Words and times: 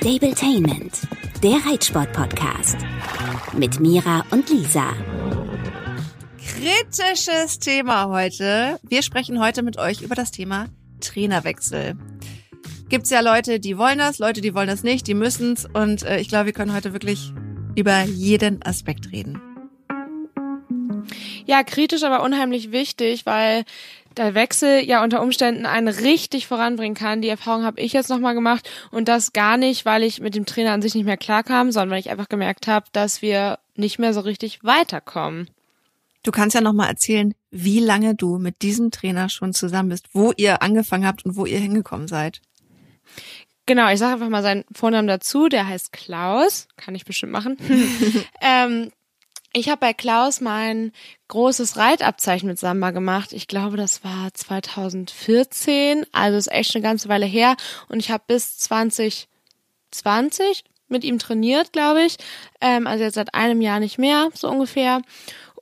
Stabletainment, 0.00 1.02
der 1.42 1.58
Reitsport-Podcast. 1.66 2.78
Mit 3.52 3.80
Mira 3.80 4.24
und 4.30 4.48
Lisa. 4.48 4.94
Kritisches 6.38 7.58
Thema 7.58 8.08
heute. 8.08 8.80
Wir 8.82 9.02
sprechen 9.02 9.38
heute 9.40 9.62
mit 9.62 9.76
euch 9.76 10.00
über 10.00 10.14
das 10.14 10.30
Thema 10.30 10.68
Trainerwechsel. 11.02 11.98
Gibt's 12.88 13.10
ja 13.10 13.20
Leute, 13.20 13.60
die 13.60 13.76
wollen 13.76 13.98
das, 13.98 14.18
Leute, 14.18 14.40
die 14.40 14.54
wollen 14.54 14.68
das 14.68 14.82
nicht, 14.82 15.06
die 15.06 15.12
müssen's. 15.12 15.68
Und 15.70 16.02
äh, 16.04 16.18
ich 16.18 16.30
glaube, 16.30 16.46
wir 16.46 16.54
können 16.54 16.74
heute 16.74 16.94
wirklich 16.94 17.34
über 17.76 18.00
jeden 18.04 18.62
Aspekt 18.64 19.12
reden. 19.12 19.38
Ja, 21.44 21.62
kritisch, 21.62 22.04
aber 22.04 22.22
unheimlich 22.22 22.72
wichtig, 22.72 23.26
weil 23.26 23.64
der 24.16 24.34
Wechsel 24.34 24.84
ja 24.84 25.02
unter 25.02 25.22
Umständen 25.22 25.66
einen 25.66 25.88
richtig 25.88 26.46
voranbringen 26.46 26.94
kann. 26.94 27.22
Die 27.22 27.28
Erfahrung 27.28 27.64
habe 27.64 27.80
ich 27.80 27.92
jetzt 27.92 28.10
nochmal 28.10 28.34
gemacht 28.34 28.68
und 28.90 29.08
das 29.08 29.32
gar 29.32 29.56
nicht, 29.56 29.84
weil 29.84 30.02
ich 30.02 30.20
mit 30.20 30.34
dem 30.34 30.46
Trainer 30.46 30.72
an 30.72 30.82
sich 30.82 30.94
nicht 30.94 31.04
mehr 31.04 31.16
klarkam, 31.16 31.70
sondern 31.70 31.90
weil 31.90 32.00
ich 32.00 32.10
einfach 32.10 32.28
gemerkt 32.28 32.66
habe, 32.66 32.86
dass 32.92 33.22
wir 33.22 33.58
nicht 33.76 33.98
mehr 33.98 34.12
so 34.12 34.20
richtig 34.20 34.64
weiterkommen. 34.64 35.48
Du 36.22 36.32
kannst 36.32 36.54
ja 36.54 36.60
nochmal 36.60 36.88
erzählen, 36.88 37.34
wie 37.50 37.80
lange 37.80 38.14
du 38.14 38.38
mit 38.38 38.62
diesem 38.62 38.90
Trainer 38.90 39.28
schon 39.28 39.54
zusammen 39.54 39.88
bist, 39.88 40.08
wo 40.12 40.32
ihr 40.36 40.62
angefangen 40.62 41.06
habt 41.06 41.24
und 41.24 41.36
wo 41.36 41.46
ihr 41.46 41.58
hingekommen 41.58 42.08
seid. 42.08 42.42
Genau, 43.64 43.90
ich 43.90 43.98
sage 43.98 44.14
einfach 44.14 44.28
mal 44.28 44.42
seinen 44.42 44.64
Vornamen 44.72 45.06
dazu. 45.06 45.48
Der 45.48 45.66
heißt 45.66 45.92
Klaus. 45.92 46.66
Kann 46.76 46.94
ich 46.94 47.04
bestimmt 47.04 47.32
machen. 47.32 47.56
ähm, 48.40 48.90
ich 49.52 49.68
habe 49.68 49.80
bei 49.80 49.92
Klaus 49.92 50.40
mein 50.40 50.92
großes 51.28 51.76
Reitabzeichen 51.76 52.48
mit 52.48 52.58
Samba 52.58 52.92
gemacht. 52.92 53.32
Ich 53.32 53.48
glaube, 53.48 53.76
das 53.76 54.04
war 54.04 54.32
2014, 54.32 56.06
also 56.12 56.38
ist 56.38 56.52
echt 56.52 56.74
eine 56.74 56.82
ganze 56.82 57.08
Weile 57.08 57.26
her. 57.26 57.56
Und 57.88 57.98
ich 57.98 58.10
habe 58.10 58.22
bis 58.26 58.58
2020 58.58 60.64
mit 60.88 61.04
ihm 61.04 61.18
trainiert, 61.18 61.72
glaube 61.72 62.02
ich. 62.02 62.16
Ähm, 62.60 62.86
also 62.86 63.04
jetzt 63.04 63.14
seit 63.14 63.34
einem 63.34 63.60
Jahr 63.60 63.80
nicht 63.80 63.98
mehr, 63.98 64.28
so 64.34 64.48
ungefähr. 64.48 65.02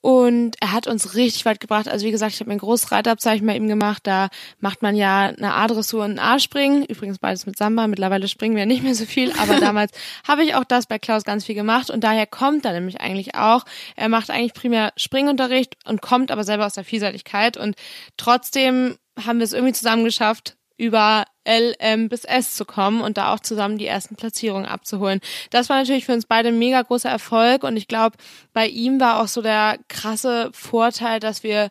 Und 0.00 0.56
er 0.60 0.72
hat 0.72 0.86
uns 0.86 1.14
richtig 1.14 1.44
weit 1.44 1.60
gebracht. 1.60 1.88
Also 1.88 2.06
wie 2.06 2.10
gesagt, 2.10 2.32
ich 2.34 2.40
habe 2.40 2.50
mein 2.50 2.58
großes 2.58 2.92
Reitabzeichen 2.92 3.46
bei 3.46 3.56
ihm 3.56 3.68
gemacht. 3.68 4.06
Da 4.06 4.28
macht 4.60 4.82
man 4.82 4.94
ja 4.94 5.26
eine 5.26 5.54
A-Dressur 5.54 6.04
und 6.04 6.12
ein 6.12 6.18
A-Springen. 6.18 6.84
Übrigens 6.84 7.18
beides 7.18 7.46
mit 7.46 7.56
Samba. 7.56 7.86
Mittlerweile 7.86 8.28
springen 8.28 8.56
wir 8.56 8.66
nicht 8.66 8.82
mehr 8.82 8.94
so 8.94 9.04
viel. 9.06 9.32
Aber 9.38 9.56
damals 9.60 9.92
habe 10.26 10.44
ich 10.44 10.54
auch 10.54 10.64
das 10.64 10.86
bei 10.86 10.98
Klaus 10.98 11.24
ganz 11.24 11.44
viel 11.44 11.54
gemacht. 11.54 11.90
Und 11.90 12.04
daher 12.04 12.26
kommt 12.26 12.64
er 12.64 12.72
nämlich 12.72 13.00
eigentlich 13.00 13.34
auch. 13.34 13.64
Er 13.96 14.08
macht 14.08 14.30
eigentlich 14.30 14.54
primär 14.54 14.92
Springunterricht 14.96 15.76
und 15.84 16.00
kommt 16.00 16.30
aber 16.30 16.44
selber 16.44 16.66
aus 16.66 16.74
der 16.74 16.84
Vielseitigkeit. 16.84 17.56
Und 17.56 17.74
trotzdem 18.16 18.96
haben 19.24 19.38
wir 19.38 19.44
es 19.44 19.52
irgendwie 19.52 19.72
zusammen 19.72 20.04
geschafft, 20.04 20.56
über 20.76 21.24
L, 21.48 21.74
M 21.78 22.08
bis 22.08 22.24
S 22.24 22.54
zu 22.54 22.66
kommen 22.66 23.00
und 23.00 23.16
da 23.16 23.32
auch 23.32 23.40
zusammen 23.40 23.78
die 23.78 23.86
ersten 23.86 24.16
Platzierungen 24.16 24.66
abzuholen. 24.66 25.20
Das 25.50 25.70
war 25.70 25.78
natürlich 25.78 26.04
für 26.04 26.12
uns 26.12 26.26
beide 26.26 26.48
ein 26.48 26.58
mega 26.58 26.82
großer 26.82 27.08
Erfolg 27.08 27.64
und 27.64 27.76
ich 27.76 27.88
glaube, 27.88 28.16
bei 28.52 28.66
ihm 28.66 29.00
war 29.00 29.20
auch 29.20 29.28
so 29.28 29.40
der 29.40 29.78
krasse 29.88 30.50
Vorteil, 30.52 31.20
dass 31.20 31.42
wir 31.42 31.70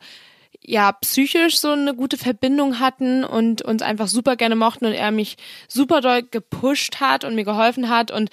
ja 0.61 0.91
psychisch 0.91 1.59
so 1.59 1.71
eine 1.71 1.93
gute 1.93 2.17
Verbindung 2.17 2.79
hatten 2.79 3.23
und 3.23 3.61
uns 3.61 3.81
einfach 3.83 4.07
super 4.07 4.35
gerne 4.35 4.55
mochten 4.55 4.85
und 4.85 4.93
er 4.93 5.11
mich 5.11 5.37
super 5.67 6.01
doll 6.01 6.23
gepusht 6.23 6.99
hat 6.99 7.23
und 7.23 7.35
mir 7.35 7.45
geholfen 7.45 7.87
hat 7.87 8.09
und 8.09 8.29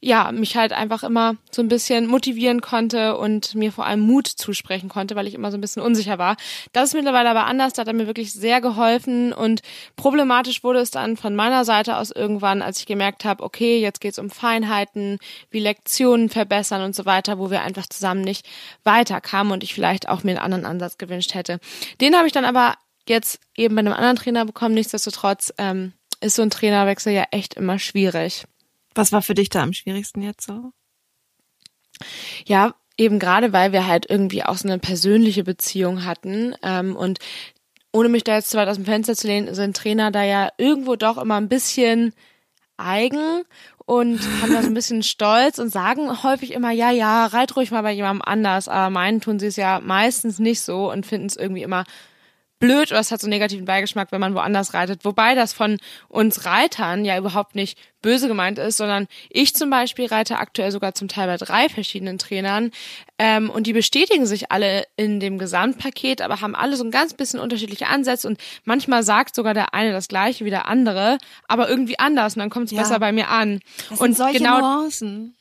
ja, 0.00 0.30
mich 0.30 0.56
halt 0.56 0.72
einfach 0.72 1.02
immer 1.02 1.36
so 1.50 1.60
ein 1.60 1.68
bisschen 1.68 2.06
motivieren 2.06 2.60
konnte 2.60 3.16
und 3.16 3.56
mir 3.56 3.72
vor 3.72 3.84
allem 3.84 4.00
Mut 4.00 4.28
zusprechen 4.28 4.88
konnte, 4.88 5.16
weil 5.16 5.26
ich 5.26 5.34
immer 5.34 5.50
so 5.50 5.58
ein 5.58 5.60
bisschen 5.60 5.82
unsicher 5.82 6.18
war. 6.18 6.36
Das 6.72 6.90
ist 6.90 6.94
mittlerweile 6.94 7.30
aber 7.30 7.46
anders, 7.46 7.72
da 7.72 7.80
hat 7.80 7.88
er 7.88 7.94
mir 7.94 8.06
wirklich 8.06 8.32
sehr 8.32 8.60
geholfen 8.60 9.32
und 9.32 9.60
problematisch 9.96 10.62
wurde 10.62 10.78
es 10.78 10.92
dann 10.92 11.16
von 11.16 11.34
meiner 11.34 11.64
Seite 11.64 11.96
aus 11.96 12.12
irgendwann, 12.12 12.62
als 12.62 12.78
ich 12.78 12.86
gemerkt 12.86 13.24
habe, 13.24 13.42
okay, 13.42 13.80
jetzt 13.80 14.00
geht's 14.00 14.20
um 14.20 14.30
Feinheiten, 14.30 15.18
wie 15.50 15.58
Lektionen 15.58 16.28
verbessern 16.28 16.82
und 16.82 16.94
so 16.94 17.04
weiter, 17.04 17.40
wo 17.40 17.50
wir 17.50 17.62
einfach 17.62 17.86
zusammen 17.88 18.20
nicht 18.20 18.46
weiterkamen 18.84 19.52
und 19.52 19.64
ich 19.64 19.74
vielleicht 19.74 20.08
auch 20.08 20.22
mir 20.22 20.30
einen 20.30 20.38
anderen 20.38 20.64
Ansatz 20.64 20.98
gewünscht 20.98 21.34
hätte. 21.34 21.58
Den 22.00 22.16
habe 22.16 22.28
ich 22.28 22.32
dann 22.32 22.44
aber 22.44 22.74
jetzt 23.08 23.40
eben 23.56 23.74
bei 23.74 23.80
einem 23.80 23.94
anderen 23.94 24.16
Trainer 24.16 24.44
bekommen. 24.44 24.74
Nichtsdestotrotz 24.74 25.52
ähm, 25.58 25.92
ist 26.20 26.36
so 26.36 26.42
ein 26.42 26.50
Trainerwechsel 26.50 27.12
ja 27.12 27.24
echt 27.32 27.54
immer 27.54 27.80
schwierig. 27.80 28.44
Was 28.98 29.12
war 29.12 29.22
für 29.22 29.34
dich 29.34 29.48
da 29.48 29.62
am 29.62 29.72
schwierigsten 29.72 30.22
jetzt 30.22 30.44
so? 30.44 30.72
Ja, 32.46 32.74
eben 32.96 33.20
gerade, 33.20 33.52
weil 33.52 33.70
wir 33.70 33.86
halt 33.86 34.10
irgendwie 34.10 34.42
auch 34.42 34.56
so 34.56 34.66
eine 34.66 34.80
persönliche 34.80 35.44
Beziehung 35.44 36.04
hatten 36.04 36.56
ähm, 36.64 36.96
und 36.96 37.20
ohne 37.92 38.08
mich 38.08 38.24
da 38.24 38.34
jetzt 38.34 38.50
zu 38.50 38.56
weit 38.56 38.66
aus 38.66 38.74
dem 38.74 38.86
Fenster 38.86 39.14
zu 39.14 39.28
lehnen, 39.28 39.54
sind 39.54 39.76
Trainer 39.76 40.10
da 40.10 40.24
ja 40.24 40.48
irgendwo 40.58 40.96
doch 40.96 41.16
immer 41.16 41.36
ein 41.36 41.48
bisschen 41.48 42.12
eigen 42.76 43.44
und 43.86 44.18
haben 44.42 44.52
da 44.52 44.62
so 44.62 44.68
ein 44.68 44.74
bisschen 44.74 45.04
Stolz 45.04 45.60
und 45.60 45.70
sagen 45.70 46.24
häufig 46.24 46.50
immer, 46.52 46.72
ja, 46.72 46.90
ja, 46.90 47.26
reit 47.26 47.54
ruhig 47.54 47.70
mal 47.70 47.82
bei 47.82 47.92
jemandem 47.92 48.22
anders, 48.22 48.66
aber 48.66 48.90
meinen 48.90 49.20
tun 49.20 49.38
sie 49.38 49.46
es 49.46 49.54
ja 49.54 49.78
meistens 49.80 50.40
nicht 50.40 50.60
so 50.62 50.90
und 50.90 51.06
finden 51.06 51.28
es 51.28 51.36
irgendwie 51.36 51.62
immer 51.62 51.84
blöd 52.58 52.90
oder 52.90 53.00
es 53.00 53.10
hat 53.10 53.20
so 53.20 53.26
einen 53.26 53.32
negativen 53.32 53.64
Beigeschmack, 53.64 54.12
wenn 54.12 54.20
man 54.20 54.34
woanders 54.34 54.74
reitet. 54.74 55.04
Wobei 55.04 55.34
das 55.34 55.52
von 55.52 55.78
uns 56.08 56.44
Reitern 56.44 57.04
ja 57.04 57.18
überhaupt 57.18 57.54
nicht 57.54 57.78
böse 58.02 58.28
gemeint 58.28 58.58
ist, 58.58 58.76
sondern 58.76 59.08
ich 59.28 59.54
zum 59.54 59.70
Beispiel 59.70 60.06
reite 60.06 60.38
aktuell 60.38 60.70
sogar 60.70 60.94
zum 60.94 61.08
Teil 61.08 61.26
bei 61.26 61.36
drei 61.36 61.68
verschiedenen 61.68 62.18
Trainern 62.18 62.70
ähm, 63.18 63.50
und 63.50 63.66
die 63.66 63.72
bestätigen 63.72 64.26
sich 64.26 64.52
alle 64.52 64.84
in 64.96 65.18
dem 65.18 65.38
Gesamtpaket, 65.38 66.20
aber 66.22 66.40
haben 66.40 66.54
alle 66.54 66.76
so 66.76 66.84
ein 66.84 66.90
ganz 66.90 67.14
bisschen 67.14 67.40
unterschiedliche 67.40 67.88
Ansätze 67.88 68.28
und 68.28 68.38
manchmal 68.64 69.02
sagt 69.02 69.34
sogar 69.34 69.54
der 69.54 69.74
eine 69.74 69.92
das 69.92 70.08
gleiche 70.08 70.44
wie 70.44 70.50
der 70.50 70.68
andere, 70.68 71.18
aber 71.48 71.68
irgendwie 71.68 71.98
anders 71.98 72.36
und 72.36 72.40
dann 72.40 72.50
kommt 72.50 72.66
es 72.66 72.72
ja. 72.72 72.82
besser 72.82 73.00
bei 73.00 73.12
mir 73.12 73.28
an. 73.28 73.60
Das 73.90 74.00
und 74.00 74.14
sind 74.14 74.16
solche 74.16 74.38
genau 74.38 74.60
Nuancen. 74.60 75.34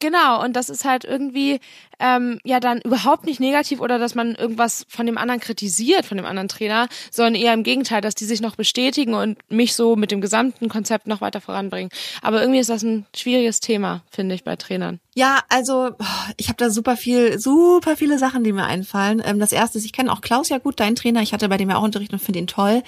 Genau, 0.00 0.42
und 0.42 0.54
das 0.54 0.68
ist 0.68 0.84
halt 0.84 1.04
irgendwie 1.04 1.60
ähm, 2.00 2.40
ja 2.44 2.60
dann 2.60 2.80
überhaupt 2.80 3.24
nicht 3.24 3.40
negativ 3.40 3.80
oder 3.80 3.98
dass 3.98 4.14
man 4.14 4.34
irgendwas 4.34 4.84
von 4.88 5.06
dem 5.06 5.18
anderen 5.18 5.40
kritisiert, 5.40 6.04
von 6.06 6.16
dem 6.16 6.26
anderen 6.26 6.48
Trainer, 6.48 6.88
sondern 7.10 7.34
eher 7.34 7.54
im 7.54 7.62
Gegenteil, 7.62 8.00
dass 8.00 8.14
die 8.14 8.24
sich 8.24 8.40
noch 8.40 8.56
bestätigen 8.56 9.14
und 9.14 9.38
mich 9.50 9.74
so 9.74 9.96
mit 9.96 10.10
dem 10.10 10.20
gesamten 10.20 10.68
Konzept 10.68 11.06
noch 11.06 11.20
weiter 11.20 11.40
voranbringen. 11.40 11.90
Aber 12.22 12.40
irgendwie 12.40 12.60
ist 12.60 12.70
das 12.70 12.82
ein 12.82 13.06
schwieriges 13.14 13.60
Thema, 13.60 14.02
finde 14.10 14.34
ich, 14.34 14.44
bei 14.44 14.56
Trainern. 14.56 15.00
Ja, 15.14 15.40
also 15.48 15.92
ich 16.36 16.48
habe 16.48 16.56
da 16.56 16.70
super 16.70 16.96
viel, 16.96 17.38
super 17.38 17.96
viele 17.96 18.18
Sachen, 18.18 18.42
die 18.42 18.52
mir 18.52 18.64
einfallen. 18.64 19.22
Ähm, 19.24 19.38
das 19.38 19.52
erste 19.52 19.78
ist, 19.78 19.84
ich 19.84 19.92
kenne 19.92 20.12
auch 20.12 20.20
Klaus 20.20 20.48
ja 20.48 20.58
gut, 20.58 20.80
dein 20.80 20.96
Trainer. 20.96 21.22
Ich 21.22 21.32
hatte 21.32 21.48
bei 21.48 21.56
dem 21.56 21.70
ja 21.70 21.76
auch 21.76 21.82
Unterricht 21.82 22.12
und 22.12 22.18
finde 22.18 22.40
ihn 22.40 22.46
toll. 22.48 22.82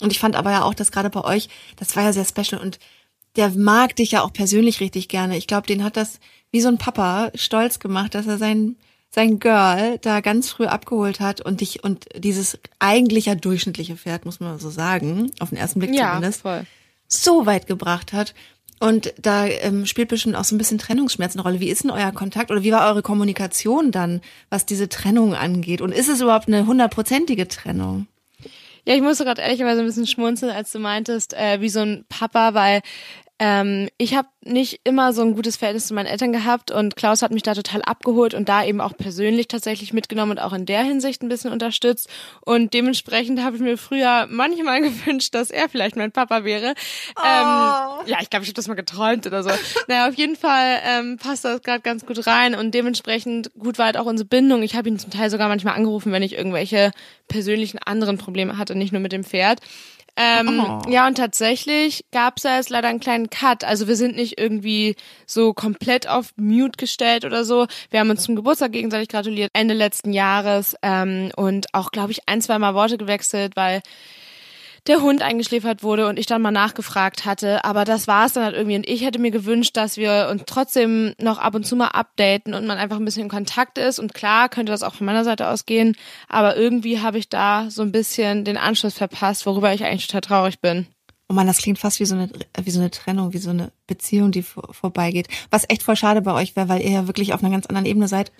Und 0.00 0.12
ich 0.12 0.20
fand 0.20 0.36
aber 0.36 0.52
ja 0.52 0.62
auch, 0.62 0.74
dass 0.74 0.92
gerade 0.92 1.10
bei 1.10 1.24
euch, 1.24 1.48
das 1.76 1.96
war 1.96 2.04
ja 2.04 2.12
sehr 2.12 2.24
special 2.24 2.60
und 2.60 2.78
der 3.36 3.50
mag 3.50 3.96
dich 3.96 4.12
ja 4.12 4.22
auch 4.22 4.32
persönlich 4.32 4.80
richtig 4.80 5.08
gerne. 5.08 5.36
Ich 5.36 5.46
glaube, 5.46 5.66
den 5.66 5.84
hat 5.84 5.96
das 5.96 6.20
wie 6.50 6.60
so 6.60 6.68
ein 6.68 6.78
Papa 6.78 7.30
stolz 7.34 7.78
gemacht, 7.78 8.14
dass 8.14 8.26
er 8.26 8.38
sein 8.38 8.76
sein 9.14 9.38
Girl 9.38 9.98
da 9.98 10.20
ganz 10.20 10.48
früh 10.50 10.64
abgeholt 10.64 11.20
hat 11.20 11.42
und 11.42 11.60
dich 11.60 11.84
und 11.84 12.06
dieses 12.16 12.58
eigentlich 12.78 13.26
ja 13.26 13.34
durchschnittliche 13.34 13.96
Pferd, 13.96 14.24
muss 14.24 14.40
man 14.40 14.58
so 14.58 14.70
sagen, 14.70 15.30
auf 15.38 15.50
den 15.50 15.58
ersten 15.58 15.80
Blick 15.80 15.94
ja, 15.94 16.14
zumindest, 16.14 16.42
voll. 16.42 16.64
so 17.08 17.44
weit 17.44 17.66
gebracht 17.66 18.12
hat. 18.12 18.34
Und 18.80 19.14
da 19.20 19.46
ähm, 19.46 19.86
spielt 19.86 20.08
bestimmt 20.08 20.34
auch 20.34 20.44
so 20.44 20.56
ein 20.56 20.58
bisschen 20.58 20.78
Trennungsschmerz 20.78 21.36
eine 21.36 21.42
Rolle. 21.42 21.60
Wie 21.60 21.68
ist 21.68 21.84
denn 21.84 21.90
euer 21.90 22.10
Kontakt 22.10 22.50
oder 22.50 22.64
wie 22.64 22.72
war 22.72 22.88
eure 22.88 23.02
Kommunikation 23.02 23.92
dann, 23.92 24.22
was 24.50 24.66
diese 24.66 24.88
Trennung 24.88 25.34
angeht? 25.34 25.82
Und 25.82 25.92
ist 25.92 26.08
es 26.08 26.20
überhaupt 26.20 26.48
eine 26.48 26.66
hundertprozentige 26.66 27.46
Trennung? 27.46 28.08
Ja, 28.84 28.96
ich 28.96 29.02
musste 29.02 29.24
gerade 29.24 29.40
ehrlicherweise 29.40 29.80
ein 29.80 29.86
bisschen 29.86 30.08
schmunzeln, 30.08 30.50
als 30.50 30.72
du 30.72 30.80
meintest, 30.80 31.34
äh, 31.34 31.60
wie 31.60 31.68
so 31.68 31.80
ein 31.80 32.04
Papa, 32.08 32.54
weil 32.54 32.82
ähm, 33.44 33.88
ich 33.98 34.14
habe 34.14 34.28
nicht 34.44 34.82
immer 34.84 35.12
so 35.12 35.22
ein 35.22 35.34
gutes 35.34 35.56
Verhältnis 35.56 35.88
zu 35.88 35.94
meinen 35.94 36.06
Eltern 36.06 36.30
gehabt 36.30 36.70
und 36.70 36.94
Klaus 36.94 37.22
hat 37.22 37.32
mich 37.32 37.42
da 37.42 37.54
total 37.54 37.82
abgeholt 37.82 38.34
und 38.34 38.48
da 38.48 38.64
eben 38.64 38.80
auch 38.80 38.96
persönlich 38.96 39.48
tatsächlich 39.48 39.92
mitgenommen 39.92 40.30
und 40.30 40.38
auch 40.38 40.52
in 40.52 40.64
der 40.64 40.84
Hinsicht 40.84 41.22
ein 41.22 41.28
bisschen 41.28 41.50
unterstützt. 41.50 42.08
Und 42.42 42.72
dementsprechend 42.72 43.42
habe 43.42 43.56
ich 43.56 43.62
mir 43.62 43.76
früher 43.76 44.28
manchmal 44.30 44.80
gewünscht, 44.82 45.34
dass 45.34 45.50
er 45.50 45.68
vielleicht 45.68 45.96
mein 45.96 46.12
Papa 46.12 46.44
wäre. 46.44 46.68
Ähm, 46.68 46.74
oh. 47.16 48.02
Ähm, 48.02 48.06
ja, 48.06 48.18
ich 48.20 48.30
glaube, 48.30 48.44
ich 48.44 48.48
habe 48.48 48.54
das 48.54 48.68
mal 48.68 48.74
geträumt 48.74 49.26
oder 49.26 49.42
so. 49.42 49.50
naja, 49.88 50.08
auf 50.08 50.14
jeden 50.14 50.36
Fall 50.36 50.78
ähm, 50.86 51.18
passt 51.18 51.44
das 51.44 51.62
gerade 51.62 51.80
ganz 51.80 52.06
gut 52.06 52.24
rein 52.24 52.54
und 52.54 52.72
dementsprechend 52.72 53.50
gut 53.58 53.76
war 53.76 53.86
halt 53.86 53.96
auch 53.96 54.06
unsere 54.06 54.28
Bindung. 54.28 54.62
Ich 54.62 54.76
habe 54.76 54.88
ihn 54.88 55.00
zum 55.00 55.10
Teil 55.10 55.30
sogar 55.30 55.48
manchmal 55.48 55.74
angerufen, 55.74 56.12
wenn 56.12 56.22
ich 56.22 56.34
irgendwelche 56.34 56.92
persönlichen 57.26 57.78
anderen 57.78 58.18
Probleme 58.18 58.56
hatte, 58.56 58.76
nicht 58.76 58.92
nur 58.92 59.00
mit 59.00 59.10
dem 59.10 59.24
Pferd. 59.24 59.60
Ähm, 60.16 60.60
oh. 60.60 60.90
Ja, 60.90 61.06
und 61.06 61.16
tatsächlich 61.16 62.04
gab 62.12 62.36
es 62.36 62.42
da 62.42 62.56
jetzt 62.56 62.68
leider 62.68 62.88
einen 62.88 63.00
kleinen 63.00 63.30
Cut. 63.30 63.64
Also 63.64 63.88
wir 63.88 63.96
sind 63.96 64.14
nicht 64.14 64.38
irgendwie 64.38 64.94
so 65.26 65.54
komplett 65.54 66.06
auf 66.06 66.32
Mute 66.36 66.76
gestellt 66.76 67.24
oder 67.24 67.44
so. 67.44 67.66
Wir 67.90 68.00
haben 68.00 68.10
uns 68.10 68.24
zum 68.24 68.36
Geburtstag 68.36 68.72
gegenseitig 68.72 69.08
gratuliert, 69.08 69.50
Ende 69.54 69.74
letzten 69.74 70.12
Jahres 70.12 70.76
ähm, 70.82 71.30
und 71.36 71.72
auch, 71.72 71.92
glaube 71.92 72.12
ich, 72.12 72.28
ein, 72.28 72.42
zwei 72.42 72.58
Mal 72.58 72.74
Worte 72.74 72.98
gewechselt, 72.98 73.56
weil 73.56 73.80
der 74.88 75.00
Hund 75.00 75.22
eingeschläfert 75.22 75.82
wurde 75.82 76.08
und 76.08 76.18
ich 76.18 76.26
dann 76.26 76.42
mal 76.42 76.50
nachgefragt 76.50 77.24
hatte. 77.24 77.64
Aber 77.64 77.84
das 77.84 78.08
war 78.08 78.26
es 78.26 78.32
dann 78.32 78.44
halt 78.44 78.56
irgendwie. 78.56 78.76
Und 78.76 78.88
ich 78.88 79.04
hätte 79.04 79.20
mir 79.20 79.30
gewünscht, 79.30 79.76
dass 79.76 79.96
wir 79.96 80.28
uns 80.30 80.42
trotzdem 80.46 81.14
noch 81.20 81.38
ab 81.38 81.54
und 81.54 81.64
zu 81.64 81.76
mal 81.76 81.88
updaten 81.88 82.54
und 82.54 82.66
man 82.66 82.78
einfach 82.78 82.96
ein 82.96 83.04
bisschen 83.04 83.24
in 83.24 83.28
Kontakt 83.28 83.78
ist. 83.78 83.98
Und 83.98 84.14
klar 84.14 84.48
könnte 84.48 84.72
das 84.72 84.82
auch 84.82 84.94
von 84.94 85.06
meiner 85.06 85.24
Seite 85.24 85.48
aus 85.48 85.66
gehen. 85.66 85.96
Aber 86.28 86.56
irgendwie 86.56 87.00
habe 87.00 87.18
ich 87.18 87.28
da 87.28 87.70
so 87.70 87.82
ein 87.82 87.92
bisschen 87.92 88.44
den 88.44 88.56
Anschluss 88.56 88.94
verpasst, 88.94 89.46
worüber 89.46 89.72
ich 89.72 89.84
eigentlich 89.84 90.08
total 90.08 90.22
traurig 90.22 90.60
bin. 90.60 90.86
Oh 91.28 91.34
man, 91.34 91.46
das 91.46 91.58
klingt 91.58 91.78
fast 91.78 92.00
wie 92.00 92.04
so 92.04 92.16
eine, 92.16 92.28
wie 92.62 92.70
so 92.70 92.80
eine 92.80 92.90
Trennung, 92.90 93.32
wie 93.32 93.38
so 93.38 93.50
eine 93.50 93.70
Beziehung, 93.86 94.32
die 94.32 94.42
vor, 94.42 94.74
vorbeigeht. 94.74 95.28
Was 95.50 95.64
echt 95.68 95.84
voll 95.84 95.96
schade 95.96 96.22
bei 96.22 96.32
euch 96.32 96.56
wäre, 96.56 96.68
weil 96.68 96.82
ihr 96.82 96.90
ja 96.90 97.06
wirklich 97.06 97.32
auf 97.32 97.42
einer 97.42 97.52
ganz 97.52 97.66
anderen 97.66 97.86
Ebene 97.86 98.08
seid 98.08 98.32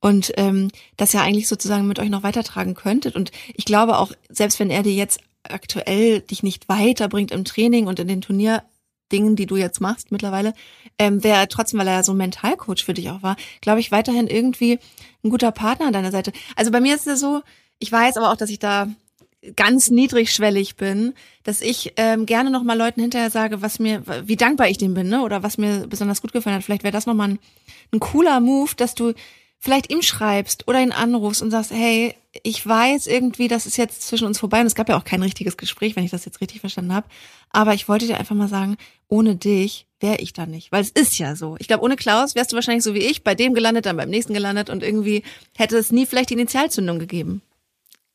und 0.00 0.32
ähm, 0.36 0.70
das 0.96 1.12
ja 1.12 1.22
eigentlich 1.22 1.48
sozusagen 1.48 1.86
mit 1.86 1.98
euch 1.98 2.08
noch 2.08 2.22
weitertragen 2.22 2.74
könntet. 2.74 3.14
Und 3.14 3.30
ich 3.54 3.64
glaube 3.64 3.98
auch, 3.98 4.12
selbst 4.28 4.58
wenn 4.58 4.70
er 4.70 4.82
dir 4.82 4.94
jetzt 4.94 5.20
aktuell 5.42 6.20
dich 6.20 6.42
nicht 6.42 6.68
weiterbringt 6.68 7.30
im 7.30 7.44
Training 7.44 7.86
und 7.86 7.98
in 7.98 8.08
den 8.08 8.20
Turnierdingen, 8.20 9.36
die 9.36 9.46
du 9.46 9.56
jetzt 9.56 9.80
machst 9.80 10.12
mittlerweile, 10.12 10.54
ähm, 10.98 11.22
wäre 11.24 11.48
trotzdem, 11.48 11.80
weil 11.80 11.88
er 11.88 11.94
ja 11.94 12.02
so 12.02 12.12
ein 12.12 12.18
Mentalcoach 12.18 12.84
für 12.84 12.94
dich 12.94 13.10
auch 13.10 13.22
war, 13.22 13.36
glaube 13.60 13.80
ich, 13.80 13.90
weiterhin 13.90 14.26
irgendwie 14.26 14.78
ein 15.24 15.30
guter 15.30 15.52
Partner 15.52 15.86
an 15.86 15.92
deiner 15.92 16.12
Seite. 16.12 16.32
Also 16.56 16.70
bei 16.70 16.80
mir 16.80 16.94
ist 16.94 17.06
es 17.06 17.20
so, 17.20 17.42
ich 17.78 17.90
weiß 17.90 18.16
aber 18.16 18.30
auch, 18.30 18.36
dass 18.36 18.50
ich 18.50 18.58
da 18.58 18.88
ganz 19.56 19.90
niedrigschwellig 19.90 20.76
bin, 20.76 21.14
dass 21.44 21.62
ich 21.62 21.94
ähm, 21.96 22.26
gerne 22.26 22.50
noch 22.50 22.62
mal 22.62 22.76
Leuten 22.76 23.00
hinterher 23.00 23.30
sage, 23.30 23.62
was 23.62 23.78
mir, 23.78 24.02
wie 24.26 24.36
dankbar 24.36 24.68
ich 24.68 24.78
dem 24.78 24.94
bin, 24.94 25.08
ne? 25.08 25.22
Oder 25.22 25.42
was 25.42 25.56
mir 25.56 25.86
besonders 25.86 26.20
gut 26.20 26.32
gefallen 26.32 26.56
hat. 26.56 26.64
Vielleicht 26.64 26.84
wäre 26.84 26.92
das 26.92 27.06
noch 27.06 27.14
mal 27.14 27.28
ein, 27.28 27.38
ein 27.92 28.00
cooler 28.00 28.40
Move, 28.40 28.72
dass 28.76 28.94
du 28.94 29.14
vielleicht 29.60 29.92
ihm 29.92 30.02
schreibst 30.02 30.66
oder 30.66 30.80
ihn 30.80 30.90
anrufst 30.90 31.42
und 31.42 31.50
sagst, 31.50 31.70
hey, 31.70 32.14
ich 32.42 32.66
weiß 32.66 33.06
irgendwie, 33.06 33.46
das 33.46 33.66
ist 33.66 33.76
jetzt 33.76 34.02
zwischen 34.02 34.26
uns 34.26 34.38
vorbei 34.38 34.60
und 34.60 34.66
es 34.66 34.74
gab 34.74 34.88
ja 34.88 34.96
auch 34.96 35.04
kein 35.04 35.22
richtiges 35.22 35.56
Gespräch, 35.56 35.96
wenn 35.96 36.04
ich 36.04 36.10
das 36.10 36.24
jetzt 36.24 36.40
richtig 36.40 36.60
verstanden 36.60 36.94
habe. 36.94 37.06
Aber 37.50 37.74
ich 37.74 37.88
wollte 37.88 38.06
dir 38.06 38.18
einfach 38.18 38.34
mal 38.34 38.48
sagen, 38.48 38.76
ohne 39.08 39.36
dich 39.36 39.86
wäre 40.00 40.16
ich 40.16 40.32
da 40.32 40.46
nicht, 40.46 40.72
weil 40.72 40.80
es 40.80 40.90
ist 40.90 41.18
ja 41.18 41.36
so. 41.36 41.56
Ich 41.58 41.68
glaube, 41.68 41.84
ohne 41.84 41.96
Klaus 41.96 42.34
wärst 42.34 42.52
du 42.52 42.56
wahrscheinlich 42.56 42.84
so 42.84 42.94
wie 42.94 43.00
ich, 43.00 43.22
bei 43.22 43.34
dem 43.34 43.52
gelandet, 43.52 43.84
dann 43.84 43.96
beim 43.96 44.08
nächsten 44.08 44.32
gelandet 44.32 44.70
und 44.70 44.82
irgendwie 44.82 45.22
hätte 45.56 45.76
es 45.76 45.92
nie 45.92 46.06
vielleicht 46.06 46.30
die 46.30 46.34
Initialzündung 46.34 46.98
gegeben. 46.98 47.42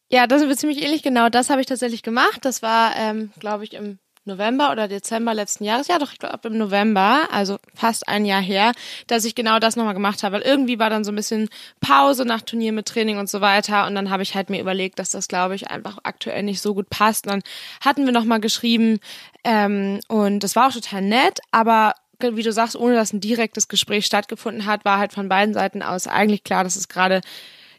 Ja, 0.10 0.28
das 0.28 0.42
ist 0.42 0.60
ziemlich 0.60 0.82
ähnlich. 0.82 1.04
Genau, 1.04 1.30
das 1.30 1.50
habe 1.50 1.62
ich 1.62 1.68
tatsächlich 1.68 2.02
gemacht. 2.02 2.40
Das 2.44 2.62
war, 2.62 2.96
ähm, 2.96 3.32
glaube 3.40 3.66
ich, 3.66 3.74
im 3.74 4.00
November 4.26 4.72
oder 4.72 4.88
Dezember 4.88 5.34
letzten 5.34 5.64
Jahres, 5.64 5.88
ja 5.88 6.00
doch, 6.00 6.12
ich 6.12 6.20
glaube 6.20 6.48
im 6.48 6.58
November, 6.58 7.28
also 7.32 7.58
fast 7.74 8.08
ein 8.08 8.26
Jahr 8.26 8.42
her, 8.42 8.74
dass 9.08 9.26
ich 9.26 9.36
genau 9.36 9.60
das 9.60 9.76
nochmal 9.76 9.94
gemacht 9.94 10.24
habe. 10.24 10.36
Weil 10.36 10.42
irgendwie 10.42 10.80
war 10.80 10.90
dann 10.90 11.04
so 11.04 11.12
ein 11.12 11.16
bisschen 11.16 11.50
Pause 11.80 12.26
nach 12.26 12.42
Turnier 12.42 12.74
mit 12.74 12.88
Training 12.88 13.18
und 13.18 13.30
so 13.30 13.42
weiter. 13.42 13.86
Und 13.88 13.96
dann 13.96 14.10
habe 14.10 14.24
ich 14.24 14.36
halt 14.36 14.50
mir 14.50 14.60
überlegt, 14.60 15.00
dass 15.00 15.12
das, 15.12 15.28
glaube 15.28 15.56
ich, 15.56 15.70
einfach 15.70 16.00
aktuell 16.04 16.44
nicht 16.44 16.62
so 16.62 16.74
gut 16.74 16.90
passt. 16.90 17.26
Und 17.26 17.34
dann 17.34 17.42
hatten 17.82 18.06
wir 18.06 18.12
nochmal 18.12 18.40
geschrieben 18.40 19.00
ähm, 19.44 20.00
und 20.08 20.40
das 20.40 20.56
war 20.56 20.68
auch 20.68 20.74
total 20.74 21.02
nett, 21.04 21.40
aber 21.52 21.94
wie 22.20 22.44
du 22.44 22.52
sagst, 22.52 22.76
ohne 22.76 22.96
dass 22.96 23.14
ein 23.14 23.20
direktes 23.20 23.68
Gespräch 23.68 24.06
stattgefunden 24.06 24.66
hat, 24.66 24.86
war 24.86 24.98
halt 24.98 25.14
von 25.14 25.30
beiden 25.30 25.54
Seiten 25.54 25.84
aus 25.84 26.08
eigentlich 26.08 26.44
klar, 26.44 26.64
dass 26.64 26.76
es 26.76 26.88
gerade 26.88 27.22